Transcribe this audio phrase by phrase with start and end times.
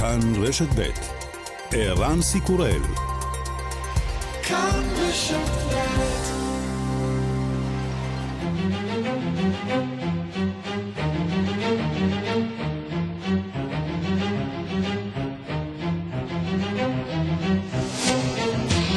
[0.00, 0.82] כאן רשת ב'
[1.72, 2.82] ערן סיקורל
[4.42, 5.66] כאן רשת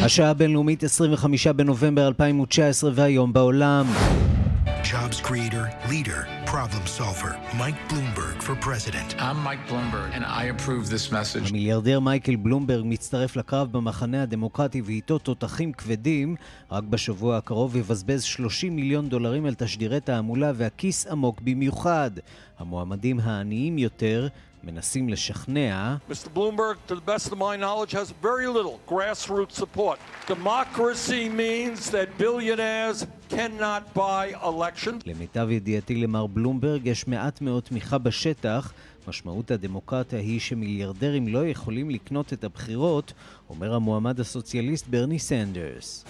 [0.03, 3.85] השעה הבינלאומית 25 בנובמבר 2019 והיום בעולם.
[4.95, 6.21] Jobs creator, leader,
[6.53, 7.31] problem solver,
[7.61, 9.09] Mike Bloomberg for president.
[9.27, 11.49] I'm Mike Bloomberg and I approve this message.
[11.49, 16.35] המיליארדר מייקל בלומברג מצטרף לקרב במחנה הדמוקרטי ואיתו תותחים כבדים.
[16.71, 22.11] רק בשבוע הקרוב יבזבז 30 מיליון דולרים על תשדירי תעמולה והכיס עמוק במיוחד.
[22.59, 24.27] המועמדים העניים יותר
[24.63, 25.95] מנסים לשכנע.
[26.09, 26.27] Mr.
[26.35, 29.97] Bloomberg, to the best of my knowledge, has very little grassroots support.
[30.27, 35.03] Democracy means that billionaires cannot buy elections.
[35.05, 38.73] למיטב ידיעתי למר בלומברג יש מעט מאוד תמיכה בשטח.
[39.07, 43.13] משמעות הדמוקרטיה היא שמיליארדרים לא יכולים לקנות את הבחירות,
[43.49, 46.05] אומר המועמד הסוציאליסט ברני סנדרס.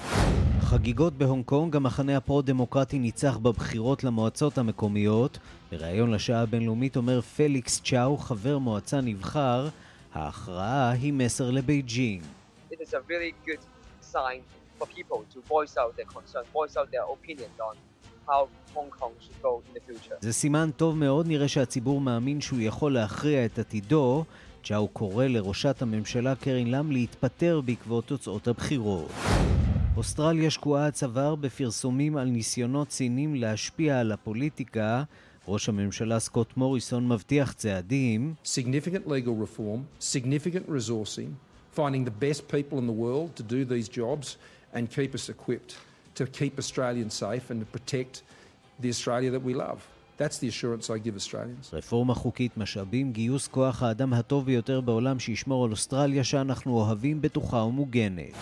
[0.62, 5.40] חגיגות בהונג קונג, המחנה הפרו-דמוקרטי ניצח בבחירות למועצות המקומיות.
[5.72, 9.68] בריאיון לשעה הבינלאומית אומר פליקס צ'או, חבר מועצה נבחר,
[10.14, 12.24] ההכרעה היא מסר לבייג'ינג.
[20.22, 24.26] זה סימן טוב מאוד, נראה שהציבור מאמין שהוא יכול להכריע את עתידו.
[24.64, 29.12] צ'או קורא לראשת הממשלה קרין לם להתפטר בעקבות תוצאות הבחירות.
[29.98, 35.04] אוסטרליה שקועה הצוואר בפרסומים על ניסיונות סינים להשפיע על הפוליטיקה.
[35.48, 38.34] ראש הממשלה סקוט מוריסון מבטיח צעדים.
[38.46, 41.32] Significant legal reform, significant resourcing,
[41.76, 44.38] finding the best people in the world to do these jobs
[44.74, 45.74] and keep us equipped
[46.20, 48.14] to keep Australians safe and to protect
[48.84, 49.80] the Australia that we love.
[50.22, 51.70] That's the assurance I give Australians.
[51.74, 57.58] רפורמה חוקית, משאבים, גיוס כוח האדם הטוב ביותר בעולם שישמור על אוסטרליה שאנחנו אוהבים, בטוחה
[57.58, 58.34] ומוגנת.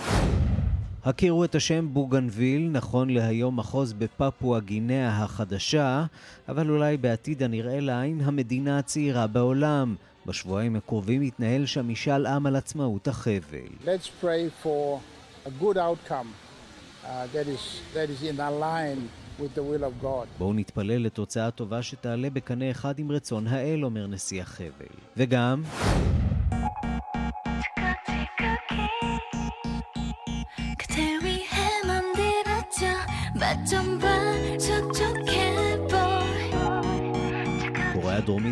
[1.03, 6.05] הכירו את השם בוגנביל, נכון להיום מחוז בפפואה גינאה החדשה,
[6.49, 9.95] אבל אולי בעתיד הנראה לעין המדינה הצעירה בעולם.
[10.25, 13.67] בשבועיים הקרובים יתנהל שם משאל עם על עצמאות החבל.
[13.85, 14.99] Let's pray for
[15.45, 16.27] a good outcome
[17.03, 19.07] uh, that is, that is in line.
[20.37, 24.95] בואו נתפלל לתוצאה טובה שתעלה בקנה אחד עם רצון האל, אומר נשיא החבל.
[25.17, 25.63] וגם...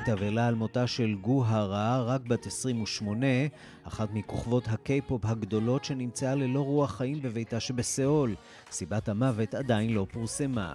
[0.08, 3.28] הדרומית אבלה על מותה של גו הרע, רק בת 28,
[3.84, 8.36] אחת מכוכבות הקיי-פופ הגדולות שנמצאה ללא רוח חיים בביתה שבסיאול.
[8.72, 10.74] סיבת המוות עדיין לא פורסמה.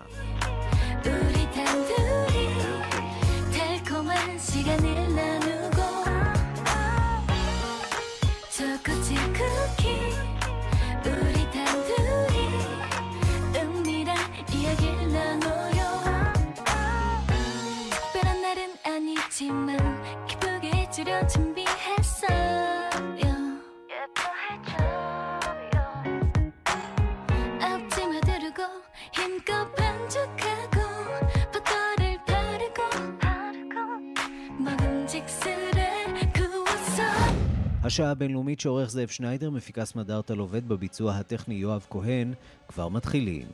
[37.90, 42.32] השעה הבינלאומית שעורך זאב שניידר, מפיקס מדארטל עובד בביצוע הטכני יואב כהן,
[42.68, 43.46] כבר מתחילים.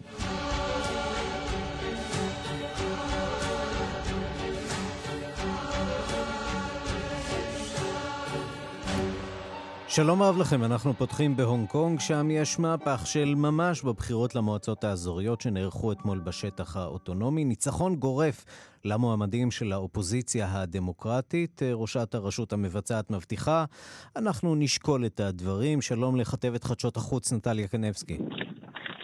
[9.96, 15.40] שלום רב לכם, אנחנו פותחים בהונג קונג, שם יש מהפך של ממש בבחירות למועצות האזוריות
[15.40, 17.44] שנערכו אתמול בשטח האוטונומי.
[17.44, 18.44] ניצחון גורף
[18.84, 21.62] למועמדים של האופוזיציה הדמוקרטית.
[21.74, 23.64] ראשת הרשות המבצעת מבטיחה.
[24.16, 25.82] אנחנו נשקול את הדברים.
[25.82, 28.18] שלום לכתבת חדשות החוץ נטליה קנבסקי.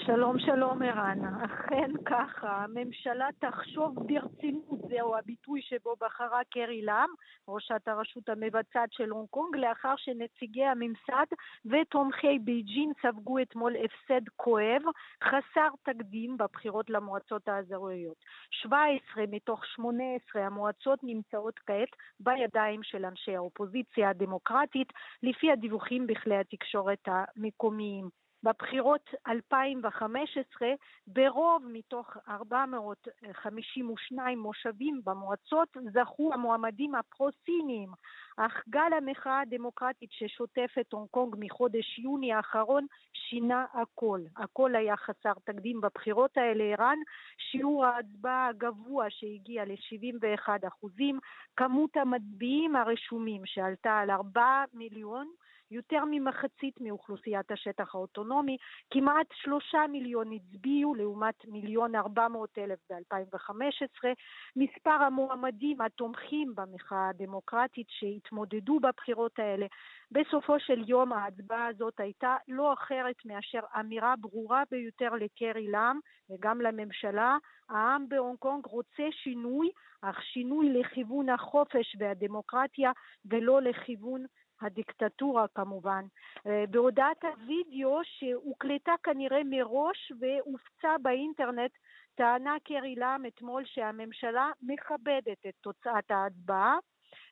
[0.06, 1.18] שלום, שלום ערן.
[1.44, 7.08] אכן ככה, הממשלה תחשוב ברצינות, זהו הביטוי שבו בחרה קרי לאם,
[7.48, 11.26] ראשת הרשות המבצעת של הונג קונג, לאחר שנציגי הממסד
[11.66, 14.82] ותומכי בייג'ין ספגו אתמול הפסד כואב,
[15.24, 18.16] חסר תקדים בבחירות למועצות האזוריות.
[18.50, 27.06] 17 מתוך 18 המועצות נמצאות כעת בידיים של אנשי האופוזיציה הדמוקרטית, לפי הדיווחים בכלי התקשורת
[27.06, 28.21] המקומיים.
[28.42, 30.68] בבחירות 2015
[31.06, 37.88] ברוב מתוך 452 מושבים במועצות זכו המועמדים הפרו-סיניים,
[38.36, 44.20] אך גל המחאה הדמוקרטית ששוטף את הונג קונג מחודש יוני האחרון שינה הכל.
[44.36, 46.64] הכל היה חסר תקדים בבחירות האלה.
[46.64, 46.98] ערן,
[47.38, 51.18] שיעור ההצבעה הגבוה שהגיע ל-71 אחוזים,
[51.56, 55.28] כמות המצביעים הרשומים שעלתה על 4 מיליון
[55.72, 58.56] יותר ממחצית מאוכלוסיית השטח האוטונומי,
[58.90, 64.08] כמעט שלושה מיליון הצביעו לעומת מיליון ארבע מאות אלף ב-2015.
[64.56, 69.66] מספר המועמדים התומכים במחאה הדמוקרטית שהתמודדו בבחירות האלה
[70.10, 75.98] בסופו של יום ההצבעה הזאת הייתה לא אחרת מאשר אמירה ברורה ביותר לקרי לאם
[76.30, 77.36] וגם לממשלה.
[77.68, 79.70] העם בהונג קונג רוצה שינוי,
[80.02, 82.92] אך שינוי לכיוון החופש והדמוקרטיה
[83.24, 84.24] ולא לכיוון
[84.62, 86.04] הדיקטטורה כמובן.
[86.46, 91.70] אה, בהודעת הווידאו שהוקלטה כנראה מראש והופצה באינטרנט
[92.14, 96.76] טענה קרי לאם אתמול שהממשלה מכבדת את תוצאת ההצבעה.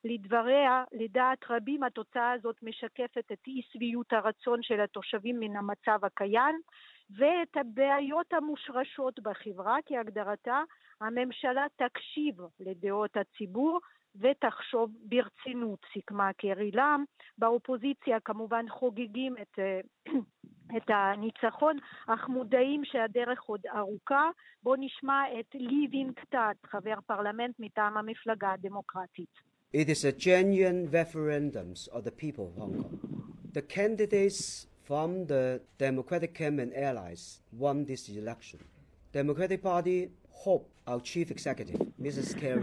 [0.03, 6.59] לדבריה, לדעת רבים התוצאה הזאת משקפת את אי שביעות הרצון של התושבים מן המצב הקיים
[7.17, 10.61] ואת הבעיות המושרשות בחברה כהגדרתה,
[11.01, 13.79] הממשלה תקשיב לדעות הציבור
[14.15, 17.03] ותחשוב ברצינות, סיכמה קרי לאם.
[17.37, 19.79] באופוזיציה כמובן חוגגים את, אה,
[20.77, 21.77] את הניצחון,
[22.07, 24.29] אך מודעים שהדרך עוד ארוכה.
[24.63, 29.51] בואו נשמע את לי וינקטט, חבר פרלמנט מטעם המפלגה הדמוקרטית.
[29.73, 32.99] It is a genuine referendum of the people of Hong Kong.
[33.53, 37.23] The candidates from the Democratic Camp and allies
[37.53, 38.59] won this election.
[39.13, 40.09] Democratic Party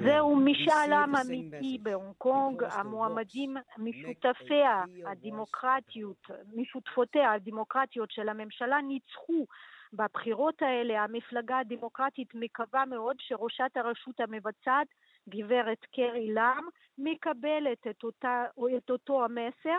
[0.04, 9.46] זהו משאל עם אמיתי בהונג קונג, המועמדים משותפיה הדמוקרטיות, משותפותיה הדמוקרטיות של הממשלה ניצחו
[9.92, 11.04] בבחירות האלה.
[11.04, 14.86] המפלגה הדמוקרטית מקווה מאוד שראשת הרשות המבצעת,
[15.28, 16.64] גברת קרי לאם,
[16.98, 18.44] מקבלת את, אותה,
[18.76, 19.78] את אותו המסר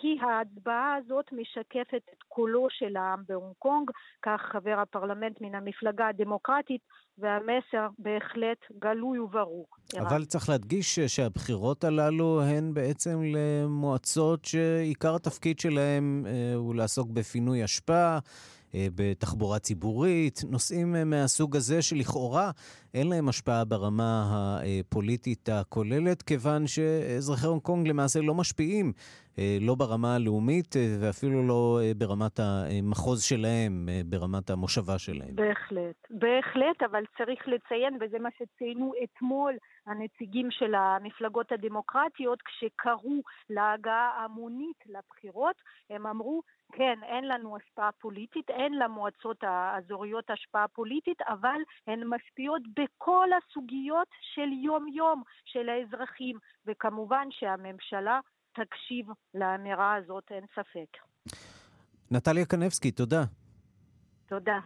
[0.00, 3.90] כי ההצבעה הזאת משקפת את קולו של העם בהונג קונג,
[4.22, 6.80] כך חבר הפרלמנט מן המפלגה הדמוקרטית,
[7.18, 9.66] והמסר בהחלט גלוי וברור.
[9.98, 17.64] אבל צריך להדגיש שהבחירות הללו הן בעצם למועצות שעיקר התפקיד שלהן אה, הוא לעסוק בפינוי
[17.64, 18.18] אשפה.
[18.74, 22.50] אה, בתחבורה ציבורית, נושאים אה, מהסוג הזה שלכאורה
[22.94, 28.92] אין להם השפעה ברמה הפוליטית הכוללת, כיוון שאזרחי הונג קונג למעשה לא משפיעים,
[29.60, 35.34] לא ברמה הלאומית ואפילו לא ברמת המחוז שלהם, ברמת המושבה שלהם.
[35.34, 39.54] בהחלט, בהחלט, אבל צריך לציין, וזה מה שציינו אתמול
[39.86, 45.56] הנציגים של המפלגות הדמוקרטיות, כשקראו להגעה המונית לבחירות,
[45.90, 46.42] הם אמרו
[46.72, 54.08] כן, אין לנו השפעה פוליטית, אין למועצות האזוריות השפעה פוליטית, אבל הן משפיעות בכל הסוגיות
[54.34, 56.36] של יום-יום של האזרחים,
[56.66, 58.20] וכמובן שהממשלה
[58.56, 60.96] תקשיב לאמירה הזאת, אין ספק.
[62.10, 63.24] נטליה קנבסקי, תודה.
[64.26, 64.58] תודה.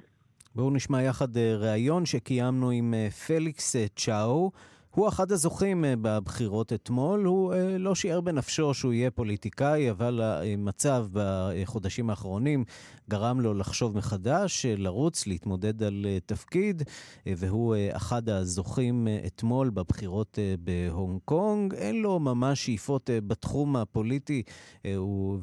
[0.54, 4.50] בואו נשמע יחד אה, ראיון שקיימנו עם אה, פליקס אה, צ'או.
[4.90, 7.24] הוא אחד הזוכים אה, בבחירות אתמול.
[7.24, 12.64] הוא אה, לא שיער בנפשו שהוא יהיה פוליטיקאי, אבל המצב בחודשים האחרונים
[13.10, 16.82] גרם לו לחשוב מחדש, אה, לרוץ, להתמודד על תפקיד,
[17.26, 21.74] והוא אחד הזוכים אתמול בבחירות בהונג קונג.
[21.74, 24.42] אין לו ממש שאיפות בתחום הפוליטי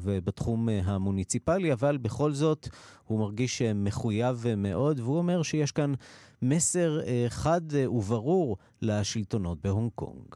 [0.00, 2.68] ובתחום המוניציפלי, אבל בכל זאת
[3.04, 5.94] הוא מרגיש מחויב מאוד, והוא אומר שיש כאן...
[6.41, 6.99] מסר
[7.29, 7.61] חד
[7.97, 10.35] וברור לשלטונות בהונג קונג.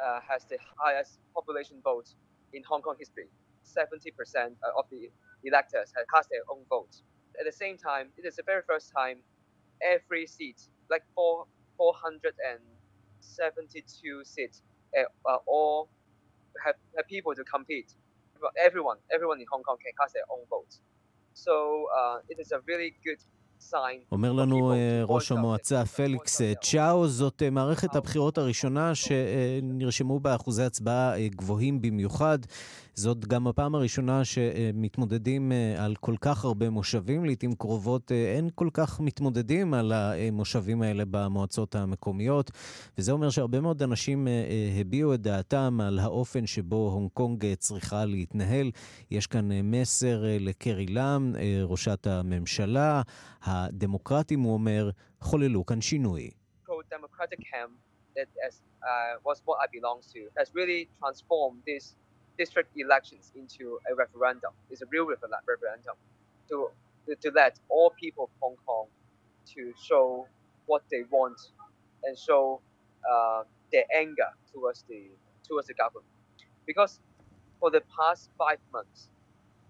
[0.00, 2.08] Uh, has the highest population vote
[2.52, 3.28] in Hong Kong history.
[3.64, 5.08] 70% of the
[5.44, 6.96] electors have cast their own vote.
[7.38, 9.22] At the same time, it is the very first time
[9.82, 14.62] every seat, like four, 472 seats,
[14.98, 15.04] uh,
[15.46, 15.88] all
[16.64, 17.94] have, have people to compete.
[18.62, 20.78] Everyone, everyone in Hong Kong can cast their own vote.
[21.45, 21.55] So
[21.99, 23.21] uh, it is a really good
[24.11, 30.35] אומר לנו אה, ראש המועצה פליקס אה, צ'או, זאת אה, מערכת הבחירות הראשונה שנרשמו בה
[30.35, 32.39] אחוזי הצבעה גבוהים במיוחד.
[32.99, 37.25] זאת גם הפעם הראשונה שמתמודדים על כל כך הרבה מושבים.
[37.25, 42.51] לעיתים קרובות אין כל כך מתמודדים על המושבים האלה במועצות המקומיות,
[42.97, 44.27] וזה אומר שהרבה מאוד אנשים
[44.79, 48.71] הביעו את דעתם על האופן שבו הונג קונג צריכה להתנהל.
[49.11, 53.01] יש כאן מסר לקרי לאם, ראשת הממשלה.
[53.43, 54.89] הדמוקרטים, הוא אומר,
[55.21, 56.29] חוללו כאן שינוי.
[58.15, 58.55] that as,
[58.91, 61.95] uh, was what I belong to, has really transformed this
[62.39, 64.51] district elections into a referendum.
[64.71, 65.95] It's a real referendum
[66.49, 66.69] to,
[67.21, 68.87] to, let all people of Hong Kong
[69.53, 70.25] to show
[70.65, 71.39] what they want
[72.05, 72.61] and show
[73.11, 75.01] uh, their anger towards the
[75.47, 76.05] towards the government.
[76.65, 76.99] Because
[77.59, 79.09] for the past five months,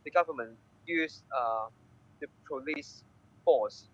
[0.03, 0.51] the government
[0.85, 1.67] used uh,
[2.21, 3.03] the police
[3.43, 3.88] force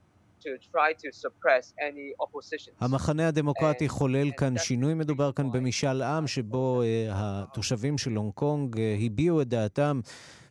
[2.80, 8.76] המחנה הדמוקרטי חולל כאן שינוי, מדובר כאן במשאל עם שבו uh, התושבים של הונג קונג
[8.76, 10.00] uh, הביעו את דעתם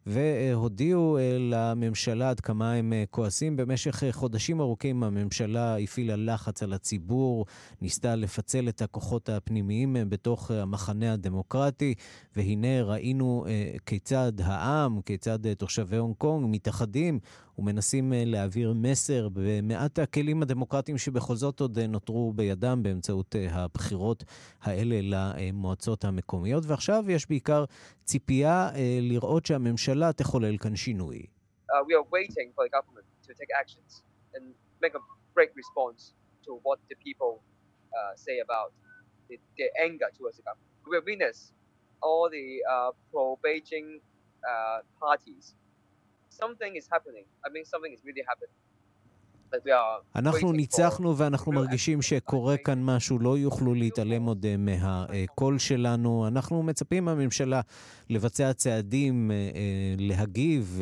[0.07, 3.57] והודיעו אה, לממשלה עד כמה הם אה, כועסים.
[3.57, 7.47] במשך אה, חודשים ארוכים הממשלה הפעילה לחץ על הציבור,
[7.81, 11.95] ניסתה לפצל את הכוחות הפנימיים בתוך המחנה הדמוקרטי,
[12.37, 13.45] והנה ראינו
[13.87, 17.19] כיצד העם, כיצד תושבי הונג קונג מתאחדים
[17.59, 24.25] ומנסים להעביר מסר במעט הכלים הדמוקרטיים שבכל זאת עוד נותרו בידם באמצעות הבחירות
[24.63, 26.65] האלה למועצות המקומיות.
[26.67, 27.65] ועכשיו יש בעיקר
[28.05, 28.71] ציפייה
[29.01, 31.27] לראות שהממשלה תחולל כאן שינוי.
[31.71, 34.03] Uh, we are waiting for the government to take actions
[34.35, 34.45] and
[34.83, 35.03] make a
[35.35, 36.13] break response
[36.47, 37.33] to what the people
[37.99, 38.71] uh, say about
[39.29, 40.71] the, their anger towards the government.
[40.87, 41.53] We witness
[42.03, 43.89] all the uh, pro-Beijing
[44.51, 45.55] uh, parties
[46.43, 47.27] something is happening.
[47.47, 48.59] I mean, something is really happening.
[50.17, 56.29] אנחנו ניצחנו ואנחנו מרגישים שקורה כאן משהו, לא יוכלו להתעלם עוד אה, מהקול שלנו.
[56.29, 57.61] אנחנו מצפים מהממשלה
[58.11, 59.51] לבצע צעדים, אה, אה,
[59.99, 60.81] להגיב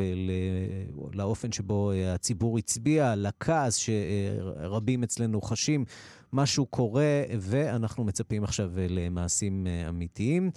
[1.13, 5.85] לאופן שבו הציבור הצביע, לכעס שרבים אצלנו חשים.
[6.33, 10.51] משהו קורה, ואנחנו מצפים עכשיו למעשים אמיתיים.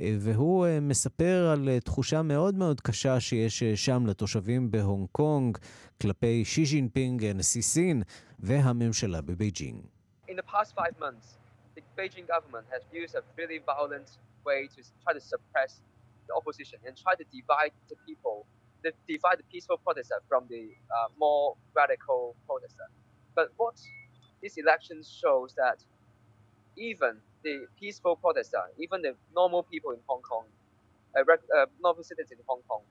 [0.00, 5.58] והוא מספר על תחושה מאוד מאוד קשה שיש שם לתושבים בהונג קונג
[6.02, 8.02] כלפי שי ג'ינפינג, הנשיא סין
[8.38, 9.86] והממשלה בבייג'ינג.
[10.28, 10.42] The
[15.12, 15.24] the
[16.28, 18.46] the opposition and try to divide the people,
[18.84, 20.64] to divide the peaceful protester from the
[20.96, 22.86] uh, more radical protester.
[23.34, 23.76] But what
[24.44, 25.78] this election shows that
[26.76, 30.44] even the peaceful protester, even the normal people in Hong Kong,
[31.16, 31.22] uh,
[31.56, 32.82] uh, normal citizens in Hong Kong,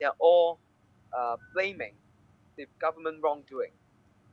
[0.00, 0.60] they are all
[1.16, 1.94] uh, blaming
[2.56, 3.72] the government wrongdoing.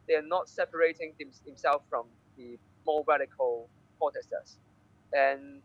[0.07, 2.07] They are not separating them, themselves from
[2.38, 3.69] the more radical
[4.00, 4.60] protesters.
[5.13, 5.62] And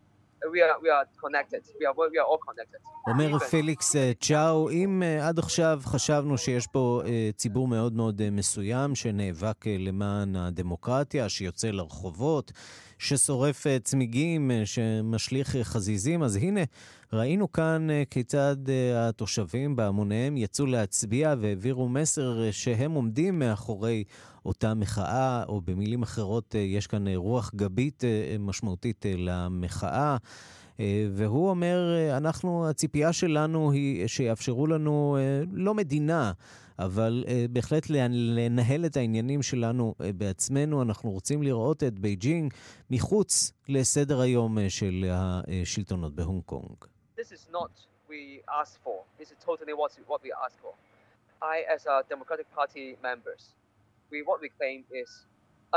[0.53, 1.61] we are, we are connected.
[1.79, 2.79] We are, we are all connected.
[3.07, 7.01] אומר פליקס צ'או, אם עד עכשיו חשבנו שיש פה
[7.35, 12.51] ציבור מאוד מאוד מסוים שנאבק למען הדמוקרטיה, שיוצא לרחובות,
[12.99, 16.61] ששורף צמיגים, שמשליך חזיזים, אז הנה,
[17.13, 18.55] ראינו כאן כיצד
[18.95, 24.03] התושבים בהמוניהם יצאו להצביע והעבירו מסר שהם עומדים מאחורי
[24.45, 28.03] אותה מחאה, או במילים אחרות, יש כאן רוח גבית
[28.39, 30.17] משמעותית למחאה.
[31.11, 31.79] והוא אומר,
[32.17, 35.17] אנחנו, הציפייה שלנו היא שיאפשרו לנו
[35.51, 36.31] לא מדינה,
[36.79, 40.81] אבל בהחלט לנהל את העניינים שלנו בעצמנו.
[40.81, 42.53] אנחנו רוצים לראות את בייג'ינג
[42.91, 46.85] מחוץ לסדר היום של השלטונות בהונג קונג.
[47.17, 47.71] This is not
[48.09, 48.97] we ask for.
[49.19, 50.73] This is totally what, what we ask for.
[51.41, 53.41] I, as a Democratic Party members,
[54.11, 55.09] we what we claim is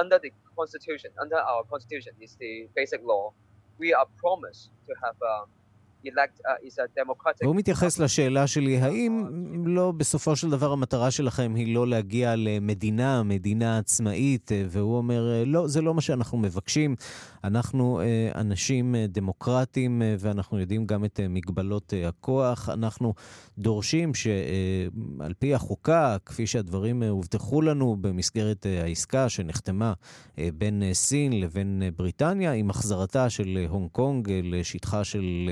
[0.02, 3.24] under the constitution, under our constitution is the basic law.
[3.78, 5.44] We are promised to have a
[7.42, 9.26] והוא מתייחס לשאלה שלי, האם
[9.64, 15.68] לא בסופו של דבר המטרה שלכם היא לא להגיע למדינה, מדינה עצמאית, והוא אומר, לא,
[15.68, 16.96] זה לא מה שאנחנו מבקשים.
[17.44, 18.00] אנחנו
[18.34, 22.68] אנשים דמוקרטיים ואנחנו יודעים גם את מגבלות הכוח.
[22.68, 23.14] אנחנו
[23.58, 29.92] דורשים שעל פי החוקה, כפי שהדברים הובטחו לנו במסגרת העסקה שנחתמה
[30.38, 35.48] בין סין לבין בריטניה, עם החזרתה של הונג קונג לשטחה של...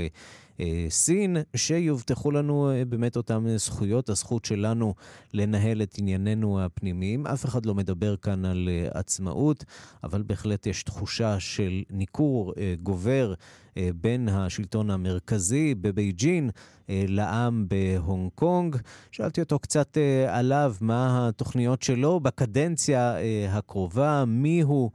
[0.89, 4.95] סין, שיובטחו לנו באמת אותן זכויות, הזכות שלנו
[5.35, 7.27] לנהל את ענייננו הפנימיים.
[7.27, 9.65] אף אחד לא מדבר כאן על עצמאות,
[10.05, 13.35] אבל בהחלט יש תחושה של ניכור גובר
[13.77, 16.51] בין השלטון המרכזי בבייג'ין
[16.89, 18.77] לעם בהונג קונג.
[19.11, 19.99] שאלתי אותו קצת
[20.29, 23.17] עליו, מה התוכניות שלו בקדנציה
[23.49, 24.91] הקרובה, מי הוא,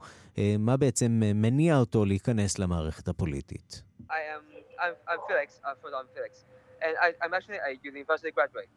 [0.58, 3.82] מה בעצם מניע אותו להיכנס למערכת הפוליטית.
[4.00, 5.60] I am I'm, I'm Felix.
[5.66, 6.44] I'm, I'm Felix,
[6.82, 8.68] and I, I'm actually a university graduate.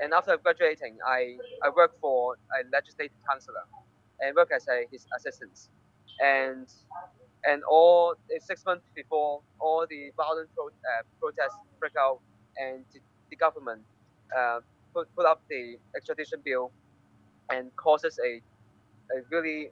[0.00, 3.62] And after graduating, I, I work for a legislative councillor
[4.20, 5.68] and work as a, his assistant.
[6.20, 6.68] And
[7.46, 12.20] and all six months before all the violent pro, uh, protests break out
[12.56, 13.82] and the, the government
[14.36, 14.60] uh,
[14.94, 16.72] put, put up the extradition bill
[17.50, 18.40] and causes a,
[19.14, 19.70] a really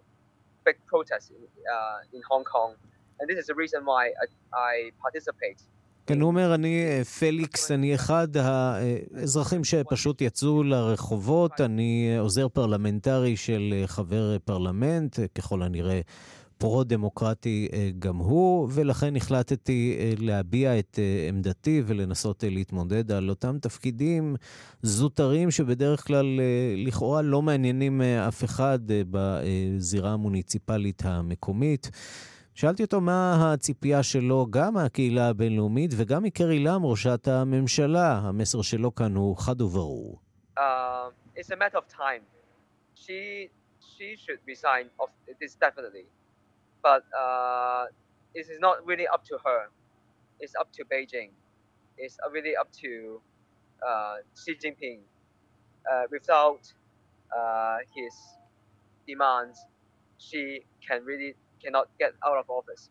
[0.64, 1.36] big protest in,
[1.72, 2.74] uh, in Hong Kong.
[3.20, 5.62] And this is the reason why I, I participate
[6.06, 13.36] כן, הוא אומר, אני אה, פליקס, אני אחד האזרחים שפשוט יצאו לרחובות, אני עוזר פרלמנטרי
[13.36, 16.00] של חבר פרלמנט, ככל הנראה
[16.58, 17.68] פרו-דמוקרטי
[17.98, 24.36] גם הוא, ולכן החלטתי להביע את עמדתי ולנסות להתמודד על אותם תפקידים
[24.82, 26.26] זוטרים שבדרך כלל
[26.76, 31.90] לכאורה לא מעניינים אף אחד בזירה המוניציפלית המקומית.
[32.55, 38.19] שאלתי אותו מה הציפייה שלו גם מהקהילה הבינלאומית וגם מקרי לם, ראשת הממשלה.
[38.23, 40.19] המסר שלו כאן הוא חד וברור.
[40.57, 40.61] Uh,
[41.35, 42.23] it's a matter of time.
[42.95, 43.49] She,
[43.79, 45.09] she should resign of
[45.41, 46.05] this definitely.
[46.81, 47.85] But uh,
[48.33, 49.61] it is not really up to her.
[50.39, 51.31] It's up to Beijing.
[51.97, 53.21] It's really up to
[53.87, 54.99] uh, Xi Jinping.
[55.91, 56.63] Uh, without
[57.37, 58.13] uh, his
[59.07, 59.57] demands,
[60.17, 60.43] she
[60.85, 62.90] can really cannot get out of office.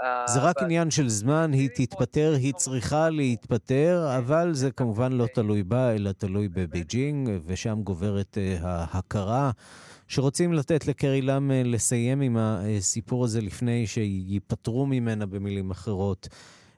[0.00, 5.26] Uh, זה רק עניין של זמן, היא תתפטר, היא צריכה להתפטר, אבל זה כמובן לא
[5.34, 9.50] תלוי בה, אלא תלוי בבייג'ינג, ושם גוברת uh, ההכרה.
[10.08, 16.28] שרוצים לתת לקרי לם uh, לסיים עם הסיפור הזה לפני שייפטרו ממנה, במילים אחרות.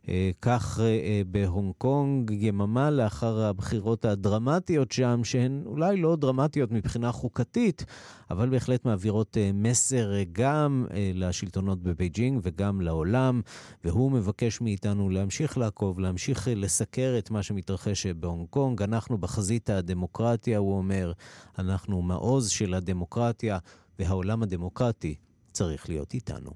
[0.08, 7.12] אה, כך אה, בהונג קונג, יממה לאחר הבחירות הדרמטיות שם, שהן אולי לא דרמטיות מבחינה
[7.12, 7.84] חוקתית,
[8.30, 13.40] אבל בהחלט מעבירות אה, מסר גם לשלטונות בבייג'ינג וגם לעולם,
[13.84, 18.82] והוא מבקש מאיתנו להמשיך לעקוב, להמשיך לסקר את מה שמתרחש בהונג קונג.
[18.82, 21.12] אנחנו בחזית הדמוקרטיה, הוא אומר,
[21.58, 23.58] אנחנו מעוז של הדמוקרטיה,
[23.98, 25.14] והעולם הדמוקרטי
[25.52, 26.50] צריך להיות איתנו.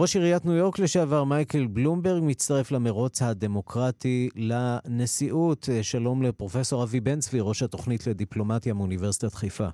[0.00, 5.68] ראש עיריית ניו יורק לשעבר מייקל בלומברג מצטרף למרוץ הדמוקרטי לנשיאות.
[5.82, 9.68] שלום לפרופסור אבי בן צבי, ראש התוכנית לדיפלומטיה מאוניברסיטת חיפה.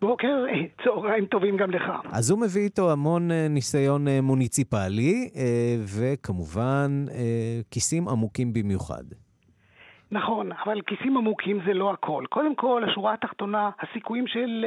[0.00, 0.44] בוקר,
[0.84, 1.82] צהריים טובים גם לך.
[2.12, 7.04] אז הוא מביא איתו המון אה, ניסיון אה, מוניציפלי, אה, וכמובן
[7.70, 9.04] כיסים עמוקים במיוחד.
[10.12, 12.24] נכון, אבל כיסים עמוקים זה לא הכל.
[12.28, 14.66] קודם כל, השורה התחתונה, הסיכויים של uh,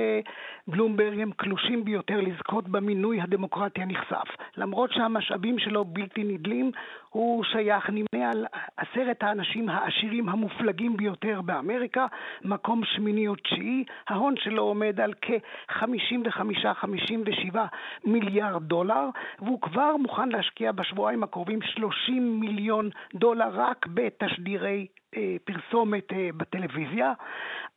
[0.68, 4.28] בלומברג הם קלושים ביותר לזכות במינוי הדמוקרטי הנכסף.
[4.58, 6.72] למרות שהמשאבים שלו בלתי נדלים,
[7.10, 8.46] הוא שייך, נמנה על
[8.78, 12.06] עשרת האנשים העשירים המופלגים ביותר באמריקה,
[12.42, 17.58] מקום שמיני או תשיעי, ההון שלו עומד על כ-55-57
[18.06, 25.01] מיליארד דולר, והוא כבר מוכן להשקיע בשבועיים הקרובים 30 מיליון דולר רק בתשדירי אה,
[25.44, 27.14] פרסומת אה, בטלוויזיה,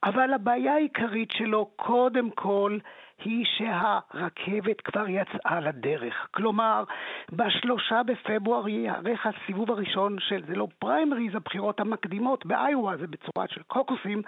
[0.05, 2.79] אבל הבעיה העיקרית שלו קודם כל
[3.25, 6.29] היא שהרכבת כבר יצאה לדרך.
[6.31, 6.85] כלומר,
[7.33, 13.63] בשלושה בפברואר ייערך הסיבוב הראשון של, זה לא פריימריז, הבחירות המקדימות באיואה, זה בצורה של
[13.63, 14.23] קוקוסים,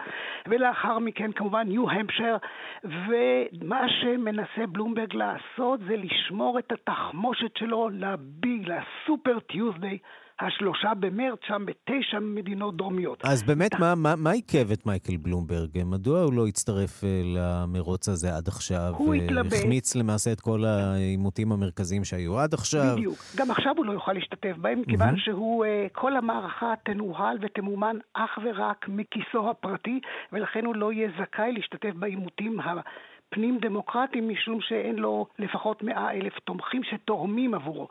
[0.48, 2.36] ולאחר מכן כמובן ניו-המפשר,
[2.84, 9.98] ומה שמנסה בלומברג לעשות זה לשמור את התחמושת שלו לביג, לסופר טיוזדיי.
[10.40, 13.24] השלושה במרץ, שם בתשע מדינות דרומיות.
[13.24, 15.68] אז באמת, מה, מה, מה עיכב את מייקל בלומברג?
[15.84, 18.92] מדוע הוא לא הצטרף אה, למרוץ הזה עד עכשיו?
[18.96, 19.52] הוא התלבט.
[19.52, 22.92] החמיץ למעשה את כל העימותים המרכזיים שהיו עד עכשיו.
[22.96, 23.18] בדיוק.
[23.36, 25.24] גם עכשיו הוא לא יוכל להשתתף בהם, מכיוון mm-hmm.
[25.24, 30.00] שהוא, אה, כל המערכה תנוהל ותמומן אך ורק מכיסו הפרטי,
[30.32, 32.80] ולכן הוא לא יהיה זכאי להשתתף בעימותים ה...
[33.28, 37.88] פנים דמוקרטיים משום שאין לו לפחות מאה אלף תומכים שתורמים עבורו.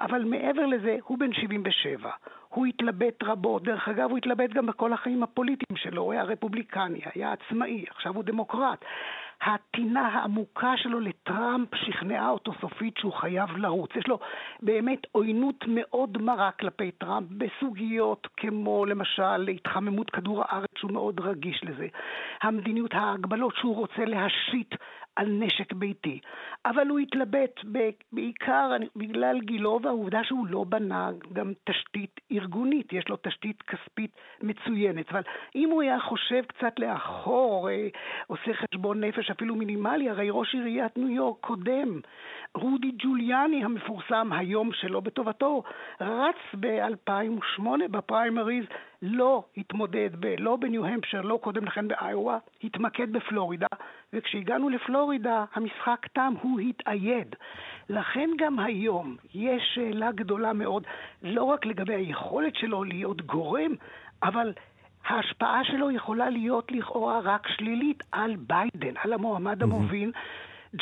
[0.00, 2.10] אבל מעבר לזה, הוא בן 77.
[2.48, 7.00] הוא התלבט רבות, דרך אגב הוא התלבט גם בכל החיים הפוליטיים שלו, הוא היה רפובליקני,
[7.14, 8.84] היה עצמאי, עכשיו הוא דמוקרט.
[9.44, 13.90] הטינה העמוקה שלו לטראמפ שכנעה אותו סופית שהוא חייב לרוץ.
[13.96, 14.18] יש לו
[14.62, 21.64] באמת עוינות מאוד מרה כלפי טראמפ בסוגיות כמו למשל התחממות כדור הארץ שהוא מאוד רגיש
[21.64, 21.86] לזה.
[22.42, 24.74] המדיניות, ההגבלות שהוא רוצה להשית
[25.16, 26.20] על נשק ביתי.
[26.66, 27.60] אבל הוא התלבט
[28.12, 34.10] בעיקר בגלל גילו והעובדה שהוא לא בנה גם תשתית ארגונית, יש לו תשתית כספית
[34.42, 35.10] מצוינת.
[35.10, 35.22] אבל
[35.54, 37.88] אם הוא היה חושב קצת לאחור, אה,
[38.26, 42.00] עושה חשבון נפש אפילו מינימלי, הרי ראש עיריית ניו יורק קודם,
[42.54, 45.62] רודי ג'וליאני המפורסם היום שלא בטובתו,
[46.00, 48.64] רץ ב-2008 בפריימריז,
[49.02, 53.66] לא התמודד ב, לא בניו-המפשר, לא קודם לכן באיואה, התמקד בפלורידה,
[54.12, 57.36] וכשהגענו לפלורידה המשחק תם, הוא התאייד.
[57.88, 60.86] לכן גם היום יש שאלה גדולה מאוד,
[61.22, 63.72] לא רק לגבי היכולת שלו להיות גורם,
[64.22, 64.52] אבל
[65.06, 70.12] ההשפעה שלו יכולה להיות לכאורה רק שלילית על ביידן, על המועמד המוביל.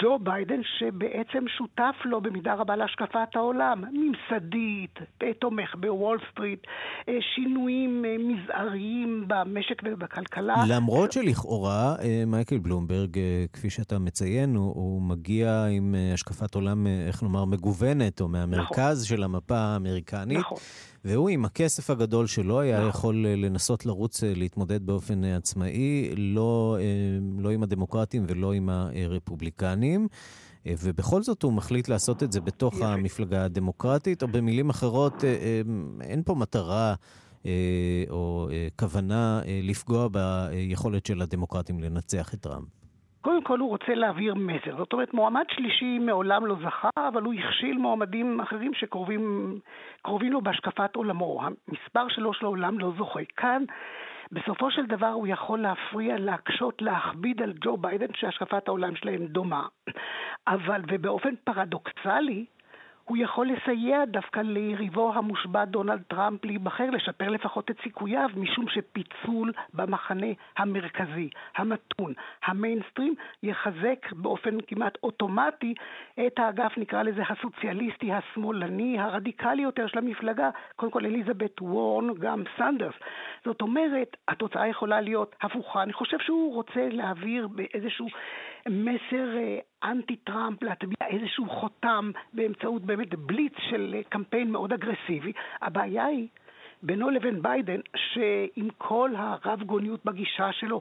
[0.02, 4.98] ג'ו ביידן, שבעצם שותף לו במידה רבה להשקפת העולם, ממסדית,
[5.38, 6.66] תומך בוול סטריט,
[7.08, 10.54] אה, שינויים אה, מזעריים במשק ובכלכלה.
[10.68, 11.94] למרות שלכאורה
[12.26, 13.18] מייקל בלומברג,
[13.52, 19.16] כפי שאתה מציין, הוא, הוא מגיע עם השקפת עולם, איך לומר, מגוונת, או מהמרכז נכון.
[19.16, 20.38] של המפה האמריקנית.
[20.38, 20.58] נכון.
[21.04, 22.82] והוא עם הכסף הגדול שלו היה.
[22.88, 26.78] יכול אה, לנסות לרוץ אה, להתמודד באופן אה, עצמאי, לא,
[27.38, 30.08] לא עם הדמוקרטים ולא עם הרפובליקנים.
[30.66, 35.24] ובכל זאת הוא מחליט לעשות את זה בתוך המפלגה הדמוקרטית, או במילים אחרות,
[36.00, 36.94] אין פה מטרה
[38.10, 42.82] או כוונה לפגוע ביכולת של הדמוקרטים לנצח את טראמפ.
[43.22, 44.76] קודם כל הוא רוצה להעביר מסר.
[44.76, 50.96] זאת אומרת, מועמד שלישי מעולם לא זכה, אבל הוא הכשיל מועמדים אחרים שקרובים לו בהשקפת
[50.96, 51.42] עולמו.
[51.42, 53.20] המספר שלו של העולם לא זוכה.
[53.37, 53.64] כאן,
[54.32, 59.66] בסופו של דבר הוא יכול להפריע, להקשות, להכביד על ג'ו ביידן, שהשקפת העולם שלהם דומה.
[60.46, 62.44] אבל, ובאופן פרדוקסלי,
[63.04, 69.52] הוא יכול לסייע דווקא ליריבו המושבע דונלד טראמפ להיבחר, לשפר לפחות את סיכוייו, משום שפיצול
[69.74, 72.12] במחנה המרכזי, המתון,
[72.44, 75.74] המיינסטרים, יחזק באופן כמעט אוטומטי
[76.26, 82.42] את האגף, נקרא לזה הסוציאליסטי, השמאלני, הרדיקלי יותר של המפלגה, קודם כל אליזבת וורן, גם
[82.58, 82.94] סנדרס.
[83.44, 85.82] זאת אומרת, התוצאה יכולה להיות הפוכה.
[85.82, 88.06] אני חושב שהוא רוצה להעביר באיזשהו
[88.68, 95.33] מסר אה, אנטי טראמפ, להטביע איזשהו חותם באמצעות באמת בליץ של אה, קמפיין מאוד אגרסיבי.
[95.62, 96.29] הבעיה היא
[96.83, 100.81] בינו לבין ביידן, שעם כל הרב גוניות בגישה שלו,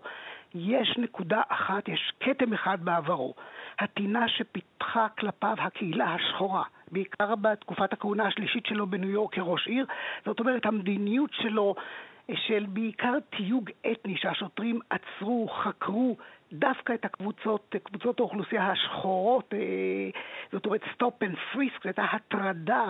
[0.56, 3.34] יש נקודה אחת, יש כתם אחד בעברו.
[3.80, 9.86] הטינה שפיתחה כלפיו הקהילה השחורה, בעיקר בתקופת הכהונה השלישית שלו בניו יורק כראש עיר.
[10.26, 11.76] זאת אומרת, המדיניות שלו
[12.48, 16.17] של בעיקר תיוג אתני, שהשוטרים עצרו, חקרו,
[16.54, 19.60] דווקא את הקבוצות, קבוצות האוכלוסייה השחורות, אה,
[20.52, 22.84] זאת אומרת stop and frisk, זאת הטרדה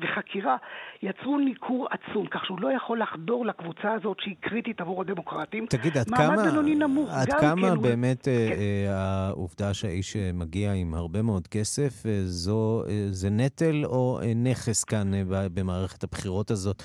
[0.00, 0.56] וחקירה,
[1.02, 5.66] יצרו ניכור עצום, כך שהוא לא יכול לחדור לקבוצה הזאת שהיא קריטית עבור הדמוקרטים.
[5.66, 8.34] תגיד, עד כמה, נמוך, עד כמה כן באמת הוא...
[8.34, 8.60] כן.
[8.60, 15.10] אה, העובדה שהאיש מגיע עם הרבה מאוד כסף, אה, זו, זה נטל או נכס כאן
[15.54, 16.82] במערכת הבחירות הזאת?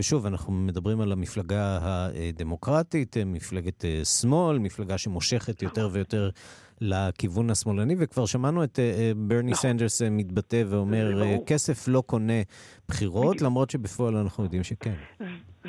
[0.00, 6.30] ושוב, אנחנו מדברים על המפלגה הדמוקרטית, מפלגת אה, שמאל, מפלגה שמושכת יותר ויותר
[6.80, 9.54] לכיוון השמאלני, וכבר שמענו את אה, אה, ברני נכון.
[9.54, 11.10] סנדרס מתבטא ואומר,
[11.46, 12.40] כסף לא קונה
[12.88, 14.94] בחירות, למרות שבפועל אנחנו יודעים שכן.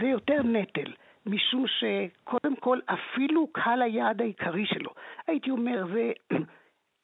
[0.01, 0.91] זה יותר נטל.
[1.25, 4.89] משום שקודם כל, אפילו קהל היעד העיקרי שלו,
[5.27, 6.11] הייתי אומר, זה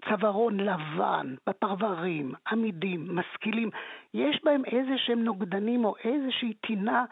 [0.09, 3.69] צווארון לבן, בפרברים, עמידים, משכילים,
[4.13, 7.05] יש בהם איזה שהם נוגדנים או איזושהי טינה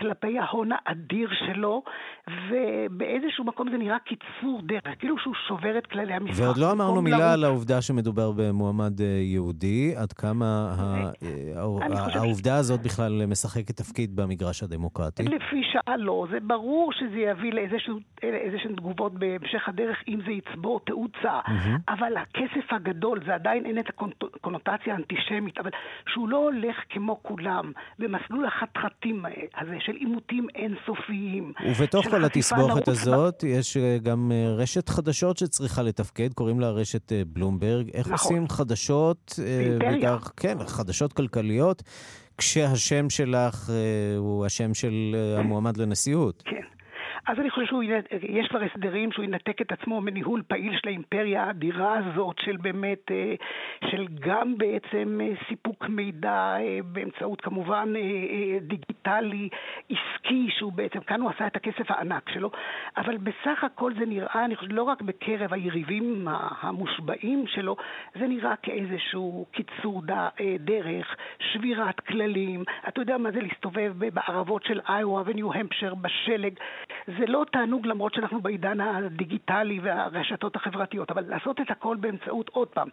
[0.00, 1.82] כלפי ההון האדיר שלו,
[2.28, 6.42] ובאיזשהו מקום זה נראה קיצור דרך, כאילו שהוא שובר את כללי המשחק.
[6.42, 7.34] ועוד לא אמרנו מילה לרוץ.
[7.34, 10.74] על העובדה שמדובר במועמד אה, יהודי, עד כמה
[11.22, 11.62] אה,
[12.14, 15.22] העובדה הזאת בכלל משחקת תפקיד במגרש הדמוקרטי?
[15.22, 21.40] לפי שעה לא, זה ברור שזה יביא לאיזשהן תגובות בהמשך הדרך, אם זה יצבור תאוצה,
[21.88, 22.12] אבל
[22.42, 23.88] הכסף הגדול, זה עדיין אין את
[24.34, 25.70] הקונוטציה האנטישמית, אבל
[26.08, 29.24] שהוא לא הולך כמו כולם במסלול החתחתים
[29.56, 31.52] הזה של עימותים אינסופיים.
[31.70, 37.12] ובתוך כל התסבוכת הזאת יש אה, גם אה, רשת חדשות שצריכה לתפקד, קוראים לה רשת
[37.12, 37.90] אה, בלומברג.
[37.94, 38.36] איך נכון.
[38.36, 39.38] עושים חדשות,
[39.78, 41.82] בעיקר, כן, חדשות כלכליות,
[42.38, 43.70] כשהשם שלך
[44.18, 46.42] הוא השם של המועמד לנשיאות?
[46.46, 46.62] כן.
[47.26, 51.98] אז אני חושב שיש כבר הסדרים שהוא ינתק את עצמו מניהול פעיל של האימפריה האדירה
[51.98, 53.34] הזאת, של באמת, אה,
[53.90, 57.92] של גם בעצם אה, סיפוק מידע אה, באמצעות כמובן
[58.60, 59.48] דיגיטלי,
[59.90, 62.50] עסקי, שהוא בעצם, כאן הוא עשה את הכסף הענק שלו,
[62.96, 66.28] אבל בסך הכל זה נראה, אני חושב, לא רק בקרב היריבים
[66.60, 67.76] המושבעים שלו,
[68.14, 70.02] זה נראה כאיזשהו קיצור
[70.60, 71.16] דרך,
[71.52, 76.54] שבירת כללים, אתה יודע מה זה להסתובב בערבות של איואה וניו-המפשר בשלג.
[77.18, 82.68] זה לא תענוג למרות שאנחנו בעידן הדיגיטלי והרשתות החברתיות, אבל לעשות את הכל באמצעות, עוד
[82.68, 82.88] פעם,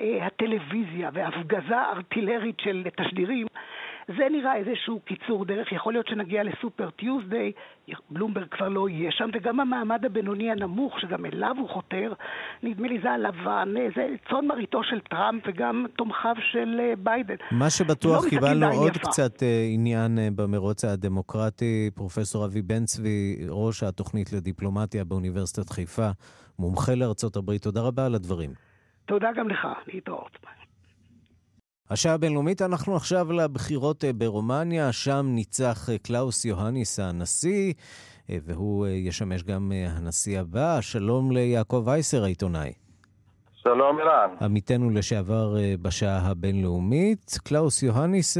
[0.00, 3.46] אה, הטלוויזיה והפגזה ארטילרית של תשדירים,
[4.08, 5.72] זה נראה איזשהו קיצור דרך.
[5.72, 7.52] יכול להיות שנגיע ל Super Tuesday,
[8.10, 12.12] בלומברג כבר לא יהיה שם, וגם המעמד הבינוני הנמוך, שגם אליו הוא חותר,
[12.62, 17.34] נדמה לי זה הלבן, זה צאן מרעיתו של טראמפ וגם תומכיו של אה, ביידן.
[17.50, 19.08] מה שבטוח, לא קיבלנו עוד יפה.
[19.08, 21.90] קצת אה, עניין אה, במרוץ הדמוקרטי.
[21.94, 26.08] פרופסור אבי בן צבי, ראש התוכנית לדיפלומטיה באוניברסיטת חיפה,
[26.58, 28.50] מומחה לארצות הברית, תודה רבה על הדברים.
[29.06, 30.38] תודה גם לך, להתראות.
[31.90, 37.72] השעה הבינלאומית, אנחנו עכשיו לבחירות אה, ברומניה, שם ניצח אה, קלאוס יוהניס הנשיא,
[38.30, 40.80] אה, והוא ישמש גם הנשיא הבא.
[40.80, 42.72] שלום ליעקב וייסר העיתונאי.
[43.54, 44.30] שלום, ערן.
[44.42, 47.38] עמיתנו לשעבר בשעה הבינלאומית.
[47.48, 48.36] קלאוס יוהניס,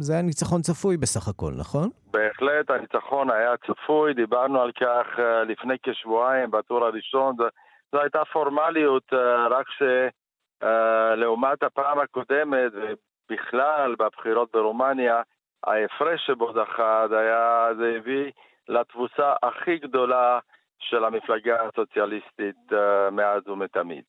[0.00, 1.88] זה היה ניצחון צפוי בסך הכל, נכון?
[2.12, 5.06] בהחלט, הניצחון היה צפוי, דיברנו על כך
[5.48, 7.36] לפני כשבועיים בטור הראשון.
[7.92, 9.12] זו הייתה פורמליות,
[9.50, 9.66] רק
[10.60, 15.22] שלעומת הפעם הקודמת, ובכלל בבחירות ברומניה,
[15.66, 18.30] ההפרש שבו זכה, זה, היה, זה הביא
[18.68, 20.38] לתבוסה הכי גדולה
[20.78, 22.72] של המפלגה הסוציאליסטית
[23.12, 24.04] מאז ומתמיד.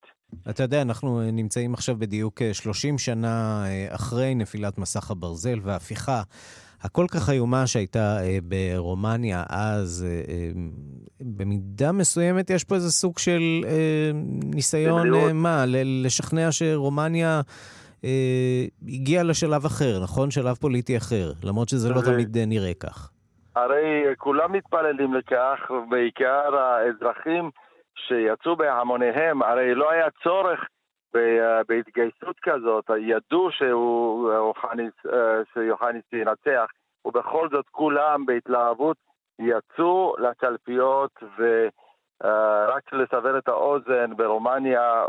[0.50, 3.64] אתה יודע, אנחנו נמצאים עכשיו בדיוק 30 שנה
[3.96, 6.22] אחרי נפילת מסך הברזל וההפיכה
[6.84, 10.08] הכל כך איומה שהייתה ברומניה אז.
[11.22, 13.41] במידה מסוימת יש פה איזה סוג של
[14.56, 15.63] ניסיון, מה,
[16.06, 17.41] לשכנע שרומניה...
[18.88, 20.32] הגיעה לשלב אחר, נכון?
[20.32, 23.12] שלב פוליטי אחר, למרות שזה לא תמיד נראה כך.
[23.56, 27.50] הרי כולם מתפללים לכך, בעיקר האזרחים
[28.08, 30.60] שיצאו בהמוניהם, הרי לא היה צורך
[31.67, 33.50] בהתגייסות כזאת, ידעו
[35.54, 36.71] שיוחניס ינצח,
[37.06, 38.97] ובכל זאת כולם בהתלהבות
[39.39, 45.06] יצאו לקלפיות ורק לסבר את האוזן, ברומניה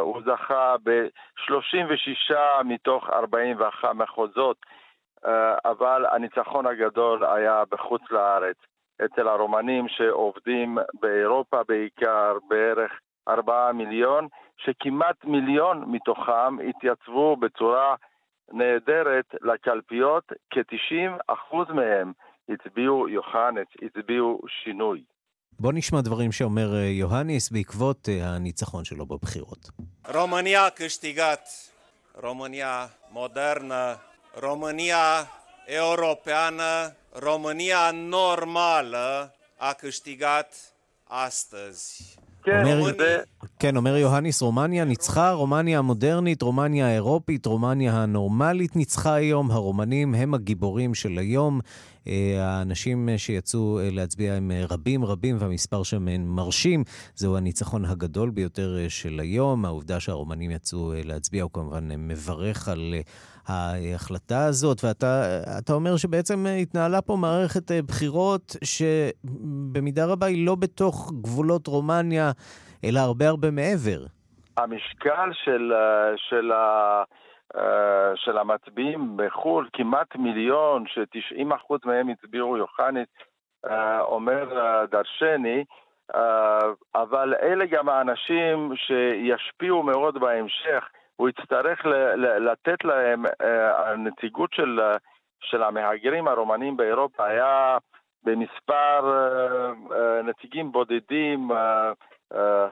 [0.00, 4.56] הוא זכה ב-36 מתוך 41 מחוזות,
[5.64, 8.56] אבל הניצחון הגדול היה בחוץ לארץ.
[9.04, 12.92] אצל הרומנים שעובדים באירופה בעיקר, בערך
[13.28, 17.94] ארבעה מיליון, שכמעט מיליון מתוכם התייצבו בצורה
[18.52, 22.12] נהדרת לקלפיות, כ-90% מהם
[22.48, 25.02] הצביעו יוחנס, הצביעו שינוי.
[25.60, 29.70] בוא נשמע דברים שאומר אה, יוהניס בעקבות אה, הניצחון שלו בבחירות.
[30.14, 31.48] רומניה כשתיגת,
[32.22, 33.94] רומניה מודרנה,
[34.42, 35.22] רומניה
[35.68, 40.54] europeană, România normală a câștigat
[41.04, 42.18] astăzi.
[42.46, 43.18] כן, אומר, זה...
[43.58, 49.50] כן, אומר יוהניס, רומניה ניצחה, רומניה המודרנית, רומניה האירופית, רומניה הנורמלית ניצחה היום.
[49.50, 51.60] הרומנים הם הגיבורים של היום.
[52.08, 56.84] אה, האנשים שיצאו אה, להצביע הם אה, רבים רבים, והמספר שם מרשים.
[57.16, 59.64] זהו הניצחון הגדול ביותר של היום.
[59.64, 62.94] העובדה שהרומנים יצאו להצביע, הוא כמובן מברך על
[63.48, 71.66] ההחלטה הזאת, ואתה אומר שבעצם התנהלה פה מערכת בחירות שבמידה רבה היא לא בתוך גבולות
[71.66, 72.30] רומניה,
[72.84, 74.00] אלא הרבה הרבה מעבר.
[74.56, 75.72] המשקל של,
[76.16, 76.52] של,
[78.14, 83.08] של המצביעים בחו"ל, כמעט מיליון, ש-90% מהם הצביעו יוחנית,
[84.00, 84.48] אומר
[84.90, 85.64] דרשני,
[86.94, 90.84] אבל אלה גם האנשים שישפיעו מאוד בהמשך.
[91.16, 94.80] הוא יצטרך לתת להם, אה, הנציגות של,
[95.40, 97.78] של המהגרים הרומנים באירופה היה
[98.24, 101.50] במספר אה, אה, נציגים בודדים,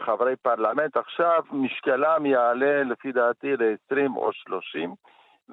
[0.01, 4.95] חברי פרלמנט, עכשיו משקלם יעלה לפי דעתי ל-20 או 30,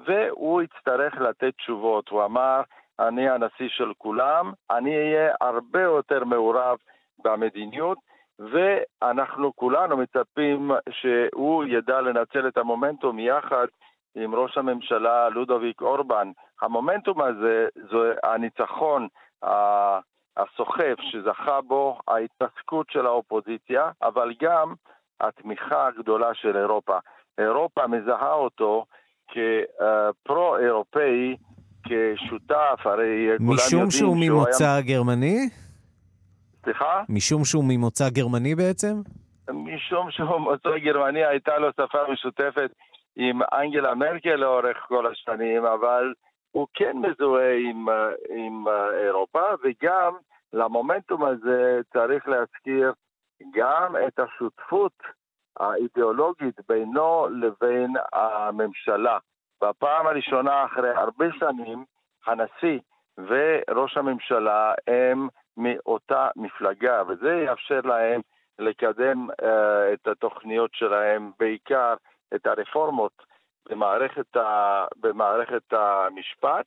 [0.06, 2.08] והוא יצטרך לתת תשובות.
[2.08, 2.62] הוא אמר,
[3.00, 6.78] אני הנשיא של כולם, אני אהיה הרבה יותר מעורב
[7.24, 7.98] במדיניות,
[8.38, 13.66] ואנחנו כולנו מצפים שהוא ידע לנצל את המומנטום יחד
[14.14, 16.30] עם ראש הממשלה לודוביק אורבן.
[16.62, 19.08] המומנטום הזה זה הניצחון
[20.36, 24.74] הסוחף שזכה בו ההתעסקות של האופוזיציה, אבל גם
[25.20, 26.98] התמיכה הגדולה של אירופה.
[27.38, 28.84] אירופה מזהה אותו
[29.28, 31.36] כפרו-אירופאי,
[31.84, 33.86] כשותף, הרי כולם יודעים שהוא היה...
[33.86, 35.48] משום שהוא ממוצא גרמני?
[36.64, 37.02] סליחה?
[37.08, 38.94] משום שהוא ממוצא גרמני בעצם?
[39.50, 42.70] משום שהוא ממוצא גרמני, הייתה לו שפה משותפת
[43.16, 46.12] עם אנגלה מרקל לאורך כל השנים, אבל
[46.50, 47.88] הוא כן מזוהה עם,
[48.36, 48.64] עם
[49.04, 50.12] אירופה, וגם
[50.52, 52.92] למומנטום הזה צריך להזכיר
[53.54, 55.02] גם את השותפות
[55.60, 59.18] האידיאולוגית בינו לבין הממשלה.
[59.62, 61.84] בפעם הראשונה אחרי הרבה שנים,
[62.26, 62.78] הנשיא
[63.18, 68.20] וראש הממשלה הם מאותה מפלגה, וזה יאפשר להם
[68.58, 69.44] לקדם uh,
[69.92, 71.94] את התוכניות שלהם, בעיקר
[72.34, 73.12] את הרפורמות
[73.68, 76.66] במערכת, ה, במערכת המשפט,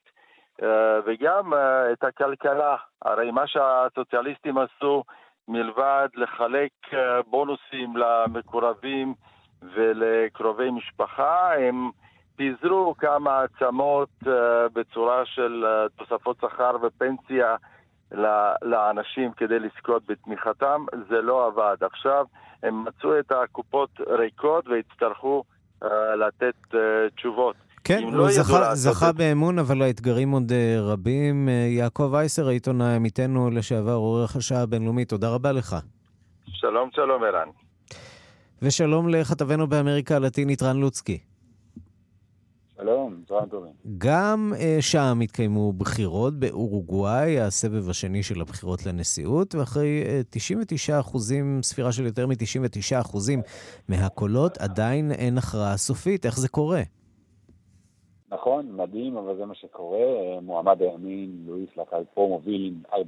[0.62, 0.66] uh,
[1.06, 1.58] וגם uh,
[1.94, 2.76] את הכלכלה.
[3.02, 5.04] הרי מה שהסוציאליסטים עשו,
[5.48, 6.96] מלבד לחלק uh,
[7.28, 9.14] בונוסים למקורבים
[9.62, 11.90] ולקרובי משפחה, הם
[12.36, 14.30] פיזרו כמה עצמות uh,
[14.74, 17.56] בצורה של uh, תוספות שכר ופנסיה
[18.62, 21.78] לאנשים כדי לזכות בתמיכתם, זה לא עבד.
[21.82, 22.26] עכשיו
[22.64, 23.90] הם מצאו את הקופות
[24.20, 25.44] ריקות והצטרכו
[25.84, 25.88] uh,
[26.18, 26.78] לתת uh,
[27.16, 27.56] תשובות.
[27.84, 29.16] כן, הוא לא זכה, זכה את...
[29.16, 31.50] באמון, אבל האתגרים עוד uh, רבים.
[31.50, 35.76] יעקב אייסר, העיתונאי עמיתנו לשעבר, עורך השעה הבינלאומית, תודה רבה לך.
[36.48, 37.48] שלום, שלום, ערן.
[38.62, 41.20] ושלום לכתבנו באמריקה הלטינית רן לוצקי.
[43.36, 43.98] שלום, צהריים טובים.
[43.98, 51.60] גם uh, שם התקיימו בחירות באורוגוואי, הסבב השני של הבחירות לנשיאות, ואחרי uh, 99 אחוזים,
[51.64, 53.42] ספירה של יותר מ-99 אחוזים
[53.90, 56.26] מהקולות, עדיין אין הכרעה סופית.
[56.26, 56.82] איך זה קורה?
[58.32, 59.98] נכון, מדהים, אבל זה מה שקורה.
[60.42, 63.04] מועמד הימין, לואיס לקלפו, מוביל עם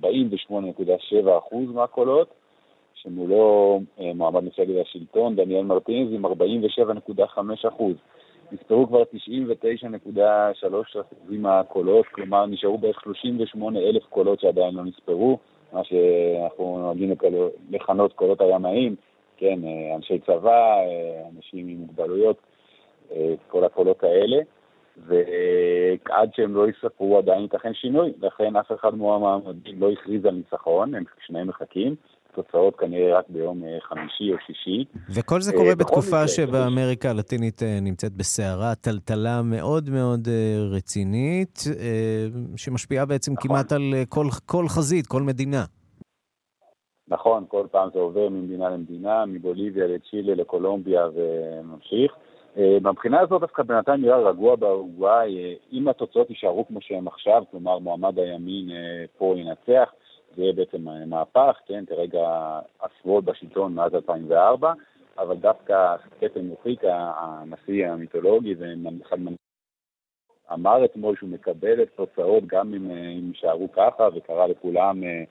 [0.50, 2.34] 48.7 אחוז מהקולות,
[2.94, 7.96] שמולו אה, מועמד מפלגת השלטון, דניאל מרטינז, עם 47.5 אחוז.
[8.52, 10.18] נספרו כבר 99.3%
[11.30, 15.40] מהקולות, כלומר נשארו בערך 38 אלף קולות שעדיין לא נספרו,
[15.74, 17.14] מה שאנחנו נוהגים
[17.70, 18.96] לכנות קולות הימאים,
[19.38, 22.38] כן, אה, אנשי צבא, אה, אנשים עם מוגבלויות,
[23.12, 24.38] אה, כל הקולות האלה,
[24.98, 30.96] ועד שהם לא יספרו עדיין ייתכן שינוי, לכן אף אחד מהמועמדים לא הכריז על ניצחון,
[30.96, 31.96] הם שניהם מחכים.
[32.38, 34.86] תוצאות כנראה רק ביום אה, חמישי או שישי.
[35.16, 40.28] וכל זה קורה אה, בתקופה שבאמריקה הלטינית אה, נמצאת בסערה, טלטלה מאוד מאוד
[40.76, 41.60] רצינית,
[42.56, 43.50] שמשפיעה בעצם נכון.
[43.50, 45.64] כמעט על כל, כל חזית, כל מדינה.
[47.08, 52.12] נכון, כל פעם זה עובר ממדינה למדינה, מבוליביה לצ'ילה לקולומביה וממשיך.
[52.82, 58.20] מבחינה הזאת דווקא בינתיים נראה רגוע באורוגוואי, אם התוצאות יישארו כמו שהן עכשיו, כלומר מועמד
[58.20, 58.70] הימין
[59.18, 59.90] פה ינצח,
[60.38, 64.74] זה יהיה בעצם מהפך, כן, כרגע עשרות בשלטון מאז 2004,
[65.18, 69.18] אבל דווקא קטן מוחיקה, הנשיא המיתולוגי, ואחד
[70.54, 72.92] אמר אתמול שהוא מקבל את תוצאות גם אם
[73.28, 75.24] יישארו ככה, וקרא לכולם אה,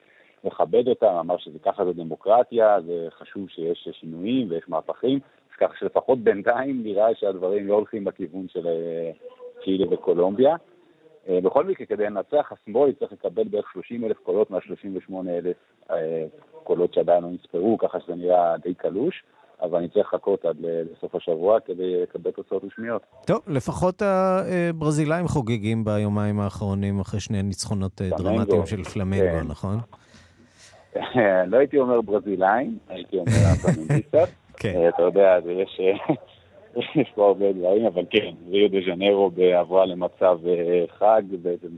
[0.45, 5.19] לכבד אותם, אמר שככה זה דמוקרטיה, זה חשוב שיש שינויים ויש מהפכים,
[5.51, 9.11] אז ככה שלפחות בינתיים נראה שהדברים לא הולכים בכיוון של אה,
[9.65, 10.57] צ'ילה וקולומביה.
[11.29, 15.57] אה, בכל מקרה, כדי לנצח, השמאל יצטרך לקבל בערך 30 אלף קולות מה-38 אלף
[15.91, 16.25] אה,
[16.65, 19.23] קולות שעדיין לא נספרו, ככה שזה נראה די קלוש.
[19.63, 23.03] אבל אני צריך לחכות עד לסוף השבוע כדי לקבל תוצאות רשמיות.
[23.27, 29.47] טוב, לפחות הברזילאים חוגגים ביומיים האחרונים אחרי שני ניצחונות אה, דרמטיים של פלמנגו, כן.
[29.49, 29.79] נכון?
[31.51, 34.29] לא הייתי אומר ברזילאים, הייתי אומר פלמנגיסטות.
[34.57, 34.89] כן.
[34.89, 35.81] אתה יודע, יש
[37.01, 41.23] יש פה הרבה דברים, אבל כן, ריו דה ז'נרו בעברה למצב אה, חג,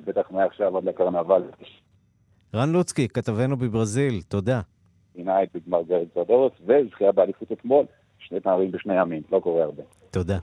[0.05, 1.43] בטח מעכשיו עד לקרנבל.
[2.55, 4.61] רן לוצקי, כתבנו בברזיל, תודה.
[5.15, 7.85] עינה את בגמר גרד צדורס, וזכייה באליפות אתמול,
[8.19, 9.83] שני תארים בשני ימים, לא קורה הרבה.
[10.11, 10.39] תודה.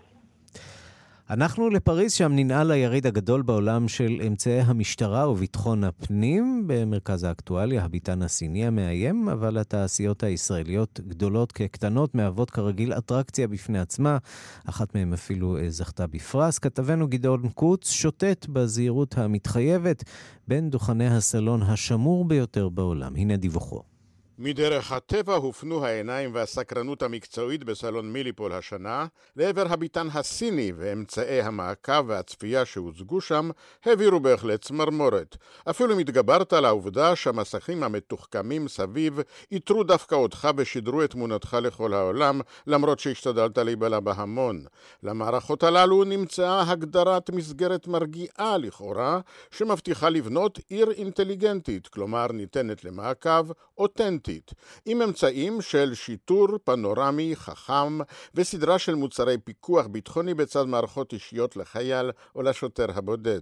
[1.29, 6.63] אנחנו לפריז, שם ננעל היריד הגדול בעולם של אמצעי המשטרה וביטחון הפנים.
[6.67, 14.17] במרכז האקטואליה, הביטן הסיני המאיים, אבל התעשיות הישראליות, גדולות כקטנות, מהוות כרגיל אטרקציה בפני עצמה.
[14.65, 16.59] אחת מהן אפילו אה, זכתה בפרס.
[16.59, 20.03] כתבנו גדעון קוץ שוטט בזהירות המתחייבת
[20.47, 23.15] בין דוכני הסלון השמור ביותר בעולם.
[23.15, 23.94] הנה דיווחו.
[24.39, 32.65] מדרך הטבע הופנו העיניים והסקרנות המקצועית בסלון מיליפול השנה לעבר הביטן הסיני ואמצעי המעקב והצפייה
[32.65, 33.49] שהוצגו שם
[33.85, 35.37] העבירו בהחלט צמרמורת.
[35.69, 39.19] אפילו אם התגברת על העובדה שהמסכים המתוחכמים סביב
[39.51, 44.65] איתרו דווקא אותך ושידרו את תמונתך לכל העולם למרות שהשתדלת להיבלע בהמון.
[45.03, 49.19] למערכות הללו נמצאה הגדרת מסגרת מרגיעה לכאורה
[49.51, 54.53] שמבטיחה לבנות עיר אינטליגנטית, כלומר ניתנת למעקב אותנטי אוטומטית,
[54.85, 57.99] עם אמצעים של שיטור פנורמי חכם
[58.35, 63.41] וסדרה של מוצרי פיקוח ביטחוני בצד מערכות אישיות לחייל או לשוטר הבודד.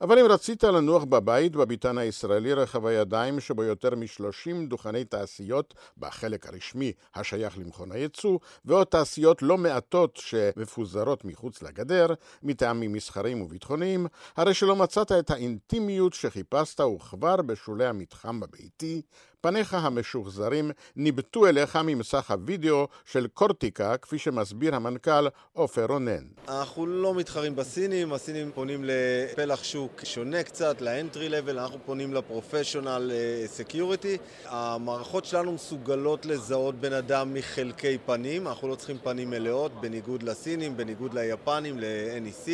[0.00, 6.46] אבל אם רצית לנוח בבית בביתן הישראלי רחב הידיים שבו יותר משלושים דוכני תעשיות בחלק
[6.46, 12.06] הרשמי השייך למכון הייצוא, ועוד תעשיות לא מעטות שמפוזרות מחוץ לגדר,
[12.42, 19.02] מטעמים מסחריים וביטחוניים, הרי שלא מצאת את האינטימיות שחיפשת וכבר בשולי המתחם הביתי,
[19.40, 26.24] פניך המשוחזרים ניבטו אליך ממסך הווידאו של קורטיקה, כפי שמסביר המנכ"ל עופר רונן.
[26.48, 32.14] אנחנו לא מתחרים בסינים, הסינים פונים לפלח שוק שונה קצת, ל entry level, אנחנו פונים
[32.14, 33.10] ל professional
[33.46, 34.16] security.
[34.44, 40.76] המערכות שלנו מסוגלות לזהות בן אדם מחלקי פנים, אנחנו לא צריכים פנים מלאות, בניגוד לסינים,
[40.76, 42.48] בניגוד ליפנים, ל-NEC,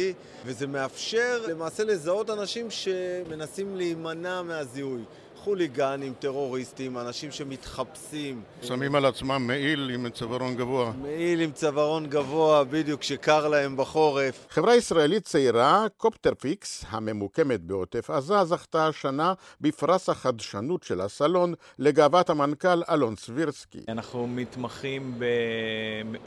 [0.45, 5.03] וזה מאפשר למעשה לזהות אנשים שמנסים להימנע מהזיהוי.
[5.47, 8.43] חוליגנים, טרוריסטים, אנשים שמתחפשים.
[8.63, 10.93] שמים על עצמם מעיל עם צווארון גבוה.
[11.03, 14.47] מעיל עם צווארון גבוה, בדיוק, שקר להם בחורף.
[14.51, 22.83] חברה ישראלית צעירה, קופטרפיקס, הממוקמת בעוטף עזה, זכתה השנה בפרס החדשנות של הסלון לגאוות המנכ"ל
[22.91, 23.81] אלון סבירסקי.
[23.89, 25.19] אנחנו מתמחים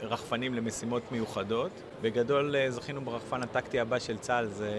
[0.00, 1.70] ברחפנים למשימות מיוחדות.
[2.02, 4.70] בגדול אה, זכינו ברחפן הטקטי הבא של צה"ל, זה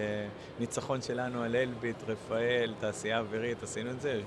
[0.59, 4.21] ניצחון שלנו על אלביט, רפאל, תעשייה אווירית, עשינו את זה.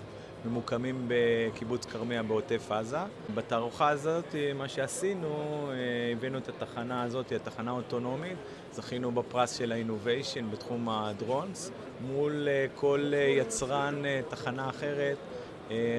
[0.47, 2.99] ממוקמים בקיבוץ כרמיה בעוטף עזה.
[3.35, 5.71] בתערוכה הזאת, מה שעשינו,
[6.13, 8.37] הבאנו את התחנה הזאת, התחנה האוטונומית,
[8.73, 11.71] זכינו בפרס של ה-Innovation בתחום הדרונס,
[12.01, 15.17] מול כל יצרן תחנה אחרת.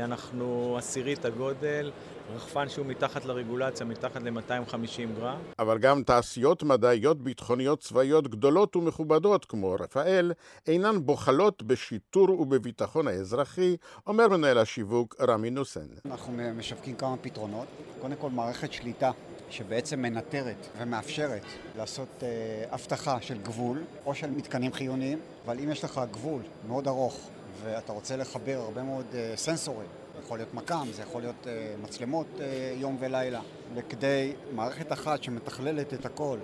[0.04, 1.92] אנחנו עשירית הגודל,
[2.34, 5.38] רחפן שהוא מתחת לרגולציה, מתחת ל-250 גרם.
[5.60, 10.32] אבל גם תעשיות מדעיות ביטחוניות צבאיות גדולות ומכובדות כמו רפאל
[10.68, 15.88] אינן בוחלות בשיטור ובביטחון האזרחי, אומר מנהל השיווק רמי נוסן.
[16.06, 17.68] אנחנו משווקים כמה פתרונות.
[18.02, 19.12] קודם כל מערכת שליטה
[19.50, 21.44] שבעצם מנטרת ומאפשרת
[21.78, 22.28] לעשות אה,
[22.74, 27.30] אבטחה של גבול או של מתקנים חיוניים, אבל אם יש לך גבול מאוד ארוך
[27.64, 29.88] ואתה רוצה לחבר הרבה מאוד אה, סנסורים
[30.24, 31.48] יכול להיות מקם, זה יכול להיות uh,
[31.84, 32.42] מצלמות uh,
[32.76, 33.42] יום ולילה.
[33.76, 36.38] וכדי מערכת אחת שמתכללת את הכל,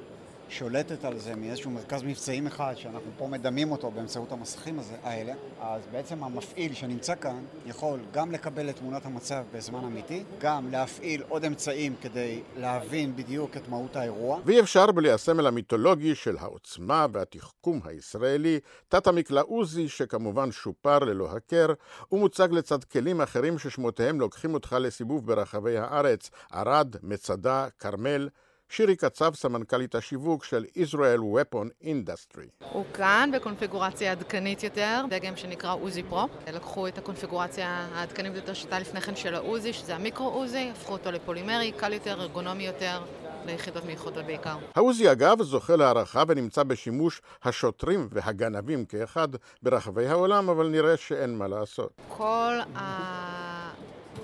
[0.52, 5.34] שולטת על זה מאיזשהו מרכז מבצעים אחד, שאנחנו פה מדמים אותו באמצעות המסכים הזה, האלה,
[5.62, 11.24] אז בעצם המפעיל שנמצא כאן יכול גם לקבל את תמונת המצב בזמן אמיתי, גם להפעיל
[11.30, 14.40] עוד אמצעים כדי להבין בדיוק את מהות האירוע.
[14.46, 21.68] ואי אפשר בלי הסמל המיתולוגי של העוצמה והתחכום הישראלי, תת-המקלע עוזי, שכמובן שופר ללא הכר,
[22.12, 28.30] ומוצג לצד כלים אחרים ששמותיהם לוקחים אותך לסיבוב ברחבי הארץ, ערד, מצדה, כרמל,
[28.72, 32.66] שירי קצב, סמנכ"לית השיווק של Israel Weapon Industry.
[32.74, 36.28] הוא כאן בקונפיגורציה עדכנית יותר, דגם שנקרא עוזי פרו.
[36.54, 41.12] לקחו את הקונפיגורציה העדכנית יותר שהייתה לפני כן של העוזי, שזה המיקרו עוזי, הפכו אותו
[41.12, 43.02] לפולימרי, קל יותר, ארגונומי יותר.
[43.46, 44.58] ליחידות מיוחדות בעיקר.
[44.76, 49.28] העוזי אגב זוכה להערכה ונמצא בשימוש השוטרים והגנבים כאחד
[49.64, 51.92] ברחבי העולם, אבל נראה שאין מה לעשות.
[52.08, 53.31] כל ה...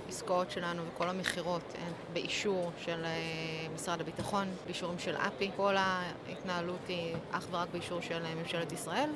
[0.08, 5.52] העסקאות שלנו וכל המכירות הן באישור של אה, משרד הביטחון, באישורים של אפי.
[5.56, 9.10] כל ההתנהלות היא אך ורק באישור של אה, ממשלת ישראל.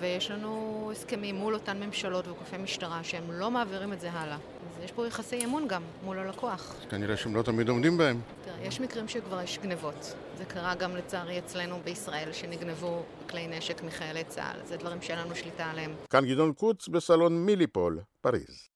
[0.00, 4.36] ויש לנו הסכמים מול אותן ממשלות וגופי משטרה שהם לא מעבירים את זה הלאה.
[4.36, 6.74] אז יש פה יחסי אמון גם מול הלקוח.
[6.90, 8.20] כנראה שהם לא תמיד עומדים בהם.
[8.44, 10.14] תראה, יש מקרים שכבר יש גנבות.
[10.38, 14.66] זה קרה גם לצערי אצלנו בישראל, שנגנבו כלי נשק מחיילי צה"ל.
[14.66, 15.94] זה דברים שאין לנו שליטה עליהם.
[16.10, 18.68] כאן גדעון קוץ בסלון מיליפול, פריז.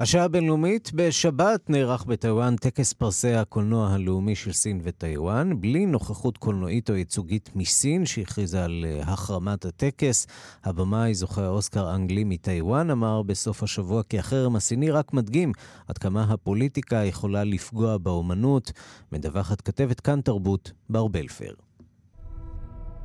[0.00, 6.90] השעה הבינלאומית בשבת נערך בטיוואן טקס פרסי הקולנוע הלאומי של סין וטיוואן, בלי נוכחות קולנועית
[6.90, 10.26] או ייצוגית מסין, שהכריזה על אה, החרמת הטקס.
[10.64, 15.52] הבמאי זוכה האוסקר אנג לי מטיוואן אמר בסוף השבוע כי החרם הסיני רק מדגים
[15.88, 18.72] עד כמה הפוליטיקה יכולה לפגוע באומנות.
[19.12, 21.52] מדווחת כתבת כאן תרבות, בר בלפר.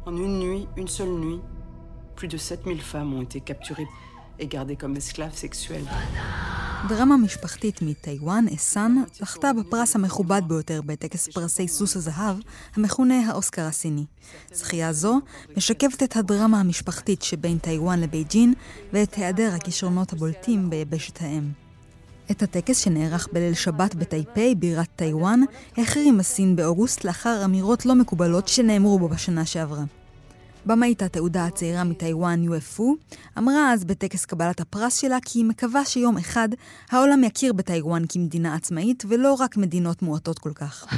[0.06, 1.42] En une nuit, une seule nuit,
[2.16, 3.88] plus de 7000 femmes ont été capturées
[4.42, 5.88] et gardées comme esclaves sexuelles.
[6.90, 12.36] דרמה משפחתית מטיוואן, אסן, זכתה בפרס המכובד ביותר בטקס פרסי סוס הזהב,
[12.76, 14.06] המכונה האוסקר הסיני.
[14.54, 15.20] זכייה זו
[15.58, 18.54] משקפת את הדרמה המשפחתית שבין טיוואן לבייג'ין
[18.94, 21.52] ואת היעדר הכישרונות הבולטים ביבשת האם.
[22.32, 25.40] את הטקס שנערך בליל שבת בטייפיי, בירת טיוואן,
[25.78, 29.84] החרימה סין באוגוסט לאחר אמירות לא מקובלות שנאמרו בו בשנה שעברה.
[30.66, 32.96] במאית התעודה הצעירה מטיוואן יואפו,
[33.38, 36.50] אמרה אז בטקס קבלת הפרס שלה כי היא מקווה שיום אחד
[36.92, 40.86] העולם יכיר בטיוואן כמדינה עצמאית ולא רק מדינות מועטות כל כך.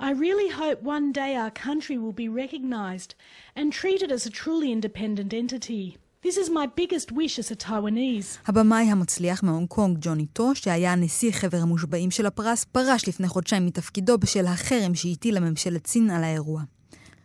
[0.00, 3.16] I really hope one day our country will be recognized
[3.56, 5.96] and treated as a truly independent entity.
[6.26, 8.38] This is my biggest wish as a Taiwanese.
[8.46, 13.66] הבמאי המצליח מהונג קונג, ג'וני טו, שהיה נשיא חבר המושבעים של הפרס, פרש לפני חודשיים
[13.66, 16.62] מתפקידו בשל החרם שהטילה ממשלת סין על האירוע.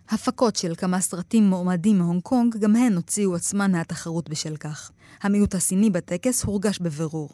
[0.10, 4.92] הפקות של כמה סרטים מועמדים מהונג קונג גם הן הוציאו עצמן מהתחרות בשל כך.
[5.22, 7.30] המיעוט הסיני בטקס הורגש בבירור.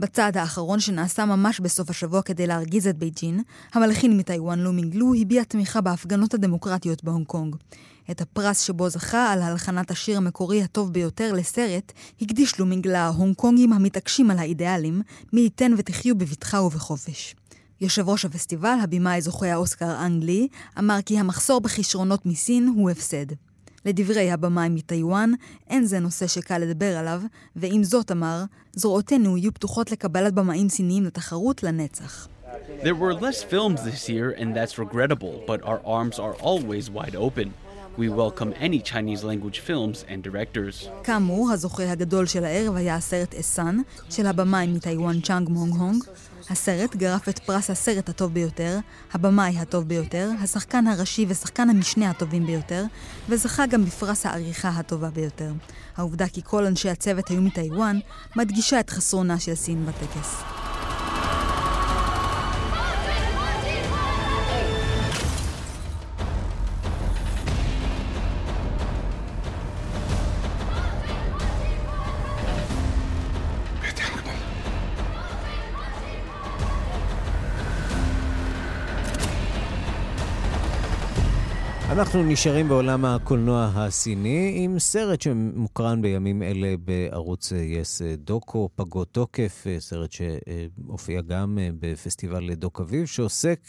[0.00, 3.40] בצעד האחרון שנעשה ממש בסוף השבוע כדי להרגיז את בייג'ין,
[3.72, 7.56] המלחין מטיוואן לו מינגלו הביע תמיכה בהפגנות הדמוקרטיות בהונג קונג.
[8.10, 11.92] את הפרס שבו זכה על הלחנת השיר המקורי הטוב ביותר לסרט,
[12.22, 15.02] הקדיש לו מינג להונג קונגים המתעקשים על האידיאלים,
[15.32, 17.34] מי ייתן ותחיו בבטחה ובחופש.
[17.80, 20.48] יושב ראש הפסטיבל, הבמאי זוכה האוסקר אנג לי,
[20.78, 23.26] אמר כי המחסור בכישרונות מסין הוא הפסד.
[23.84, 25.32] לדברי הבמאי מטיוואן,
[25.68, 27.22] אין זה נושא שקל לדבר עליו,
[27.56, 32.28] ועם זאת אמר, זרועותינו יהיו פתוחות לקבלת במאים סיניים לתחרות לנצח.
[32.82, 37.16] There were less films this year, and that's regrettable, but our arms are always wide
[37.16, 37.48] open.
[37.98, 40.88] We welcome any Chinese language films and directors.
[41.04, 43.78] כאמור, הזוכה הגדול של הערב היה הסרט אסן,
[44.10, 46.04] של הבמאי מטיוואן צ'אנג מונג הונג.
[46.50, 48.78] הסרט גרף את פרס הסרט הטוב ביותר,
[49.12, 52.84] הבמאי הטוב ביותר, השחקן הראשי ושחקן המשנה הטובים ביותר,
[53.28, 55.52] וזכה גם בפרס העריכה הטובה ביותר.
[55.96, 57.98] העובדה כי כל אנשי הצוות היו מטיוואן,
[58.36, 60.59] מדגישה את חסרונה של סין בטקס.
[82.00, 89.64] אנחנו נשארים בעולם הקולנוע הסיני עם סרט שמוקרן בימים אלה בערוץ יס דוקו, פגות תוקף,
[89.78, 93.60] סרט שהופיע גם בפסטיבל דוק אביב, שעוסק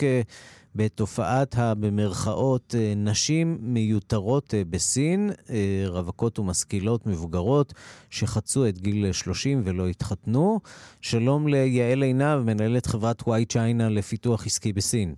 [0.76, 5.32] בתופעת הבמרכאות נשים מיותרות בסין,
[5.88, 7.74] רווקות ומשכילות מבוגרות
[8.10, 10.60] שחצו את גיל 30 ולא התחתנו.
[11.02, 15.16] שלום ליעל עינב, מנהלת חברת וואי צ'יינה לפיתוח עסקי בסין.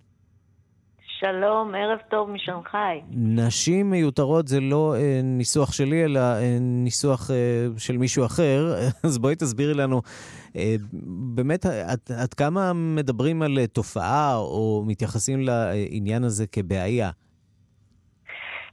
[1.26, 3.02] שלום, ערב טוב משנגחאי.
[3.12, 7.36] נשים מיותרות זה לא אה, ניסוח שלי, אלא אה, ניסוח אה,
[7.78, 8.76] של מישהו אחר.
[9.04, 10.02] אז בואי תסבירי לנו,
[10.56, 10.76] אה,
[11.36, 11.66] באמת,
[12.18, 17.12] עד, כמה מדברים על אה, תופעה או מתייחסים לעניין הזה כבעיה?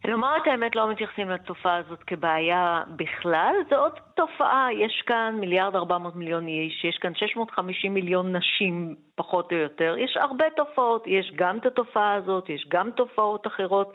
[0.05, 3.55] לומר את האמת, לא מתייחסים לתופעה הזאת כבעיה בכלל.
[3.71, 8.95] זו עוד תופעה, יש כאן מיליארד ארבע מאות מיליון איש, יש כאן 650 מיליון נשים,
[9.15, 9.95] פחות או יותר.
[9.99, 13.93] יש הרבה תופעות, יש גם את התופעה הזאת, יש גם תופעות אחרות.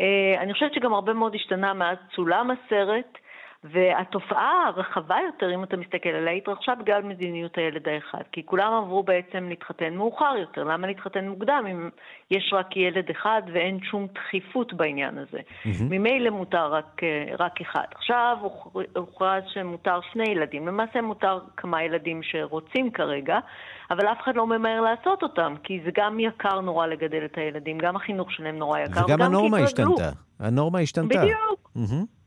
[0.00, 3.18] אה, אני חושבת שגם הרבה מאוד השתנה מאז צולם הסרט.
[3.64, 8.22] והתופעה הרחבה יותר, אם אתה מסתכל עליה, התרחשה בגלל מדיניות הילד האחד.
[8.32, 10.64] כי כולם עברו בעצם להתחתן מאוחר יותר.
[10.64, 11.90] למה להתחתן מוקדם אם
[12.30, 15.38] יש רק ילד אחד ואין שום דחיפות בעניין הזה?
[15.38, 15.82] Mm-hmm.
[15.90, 17.84] ממילא מותר רק, אה, רק אחד.
[17.94, 18.36] עכשיו
[18.96, 20.68] הוכרז שמותר שני ילדים.
[20.68, 23.38] למעשה מותר כמה ילדים שרוצים כרגע,
[23.90, 27.78] אבל אף אחד לא ממהר לעשות אותם, כי זה גם יקר נורא לגדל את הילדים,
[27.78, 30.10] גם החינוך שלהם נורא יקר, וגם הנורמה השתנתה.
[30.40, 31.18] הנורמה השתנתה.
[31.18, 31.70] בדיוק.
[31.76, 32.21] Mm-hmm.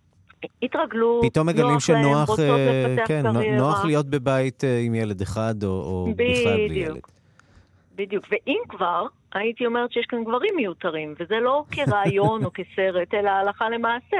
[0.61, 3.23] התרגלו, פתאום מגלים שנוח, אה, כן,
[3.57, 7.01] נוח להיות בבית אה, עם ילד אחד או, או בכלל בלי ילד.
[7.95, 13.29] בדיוק, ואם כבר, הייתי אומרת שיש כאן גברים מיותרים, וזה לא כרעיון או כסרט, אלא
[13.29, 14.17] הלכה למעשה.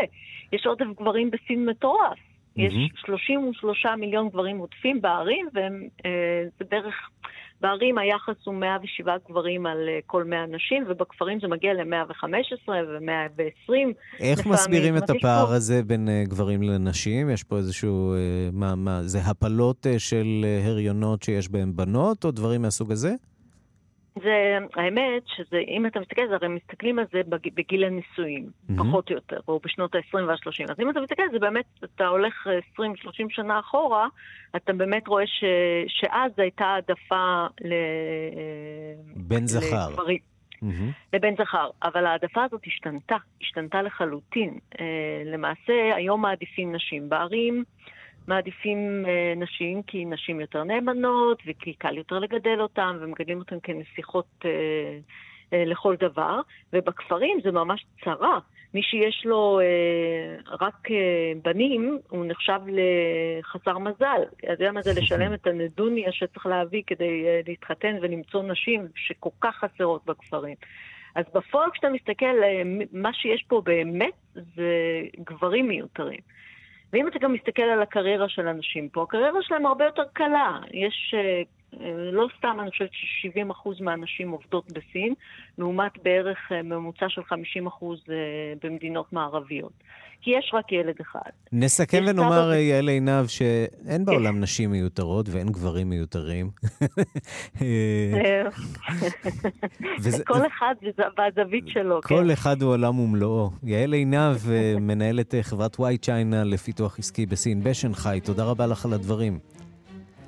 [0.54, 2.18] יש עודף גברים בסין מטורף.
[2.58, 5.68] יש 33 מיליון גברים עודפים בערים, וזה
[6.06, 7.10] אה, בערך
[7.66, 13.74] בערים היחס הוא 107 גברים על אה, כל 100 נשים, ובכפרים זה מגיע ל-115 ו-120.
[14.20, 17.30] איך מסבירים את הפער הזה בין uh, גברים לנשים?
[17.30, 18.14] יש פה איזשהו...
[18.16, 23.14] Uh, מה, מה, זה הפלות של הריונות שיש בהן בנות, או דברים מהסוג הזה?
[24.24, 28.74] זה, האמת שזה, אם אתה מסתכל, הרי מסתכלים על זה בגיל הנישואים, mm-hmm.
[28.78, 30.72] פחות או יותר, או בשנות ה-20 וה-30.
[30.72, 32.48] אז אם אתה מסתכל, זה באמת, אתה הולך
[32.80, 32.82] 20-30
[33.30, 34.08] שנה אחורה,
[34.56, 35.44] אתה באמת רואה ש,
[35.88, 37.74] שאז הייתה העדפה ל...
[39.16, 39.90] בן זכר.
[39.90, 40.20] לגברים.
[40.64, 41.14] Mm-hmm.
[41.14, 44.60] לבן זכר, אבל העדפה הזאת השתנתה, השתנתה לחלוטין.
[44.80, 44.86] אה,
[45.26, 47.64] למעשה, היום מעדיפים נשים בערים,
[48.28, 54.28] מעדיפים אה, נשים כי נשים יותר נאמנות וכי קל יותר לגדל אותן ומגדלים אותן כנסיכות
[54.46, 54.50] אה,
[55.54, 56.40] אה, לכל דבר,
[56.74, 58.40] ובכפרים זה ממש צרה.
[58.74, 64.22] מי שיש לו אה, רק אה, בנים, הוא נחשב לחסר מזל.
[64.38, 69.30] אתה יודע מה זה לשלם את הנדוניה שצריך להביא כדי אה, להתחתן ולמצוא נשים שכל
[69.42, 70.56] כך חסרות בכפרים.
[71.16, 72.62] אז בפועל כשאתה מסתכל, אה,
[72.92, 76.20] מה שיש פה באמת זה גברים מיותרים.
[76.96, 80.60] ואם אתה גם מסתכל על הקריירה של אנשים פה, הקריירה שלהם הרבה יותר קלה.
[80.74, 81.42] יש, אה,
[82.12, 85.14] לא סתם, אני חושבת ש-70% מהנשים עובדות בסין,
[85.58, 87.86] לעומת בערך אה, ממוצע של 50%
[88.64, 89.74] במדינות מערביות.
[90.26, 91.30] כי יש רק ילד אחד.
[91.52, 94.06] נסכם ונאמר, יעל עינב, שאין כן.
[94.06, 96.50] בעולם נשים מיותרות ואין גברים מיותרים.
[100.26, 100.76] כל אחד
[101.18, 102.02] והזווית שלו.
[102.02, 102.08] כן.
[102.08, 103.50] כל אחד הוא עולם ומלואו.
[103.64, 104.38] יעל עינב,
[104.80, 109.40] מנהלת חברת וואי צ'יינה לפיתוח עסקי בסין בשנגחאי, תודה רבה לך על הדברים.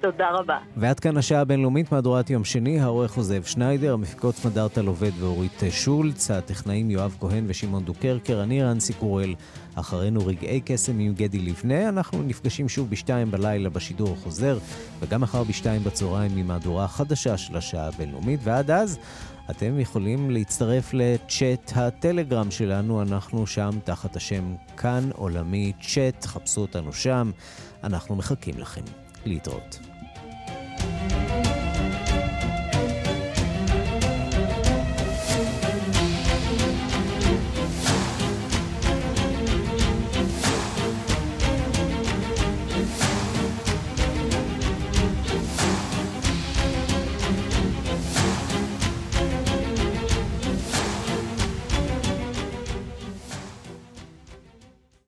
[0.02, 0.58] תודה רבה.
[0.78, 5.64] ועד כאן השעה הבינלאומית, מהדורת יום שני, העורך הוא זאב שניידר, המפיקות סמדארטה לובד ואורית
[5.72, 9.36] שולץ, הטכנאים יואב כהן ושמעון דוקרקר, אני רנסי קורל,
[9.76, 14.58] אחרינו רגעי קסם עם גדי לבנה, אנחנו נפגשים שוב בשתיים בלילה בשידור החוזר,
[15.00, 19.00] וגם מחר בשתיים בצהריים עם מהדורה החדשה של השעה הבינלאומית, ועד אז...
[19.50, 26.94] אתם יכולים להצטרף לצ'אט הטלגרם שלנו, אנחנו שם תחת השם כאן עולמי צ'אט, חפשו אותנו
[26.94, 27.32] שם,
[27.84, 28.82] אנחנו מחכים לכם.
[29.28, 29.87] להתראות.
[30.80, 31.47] Thank you.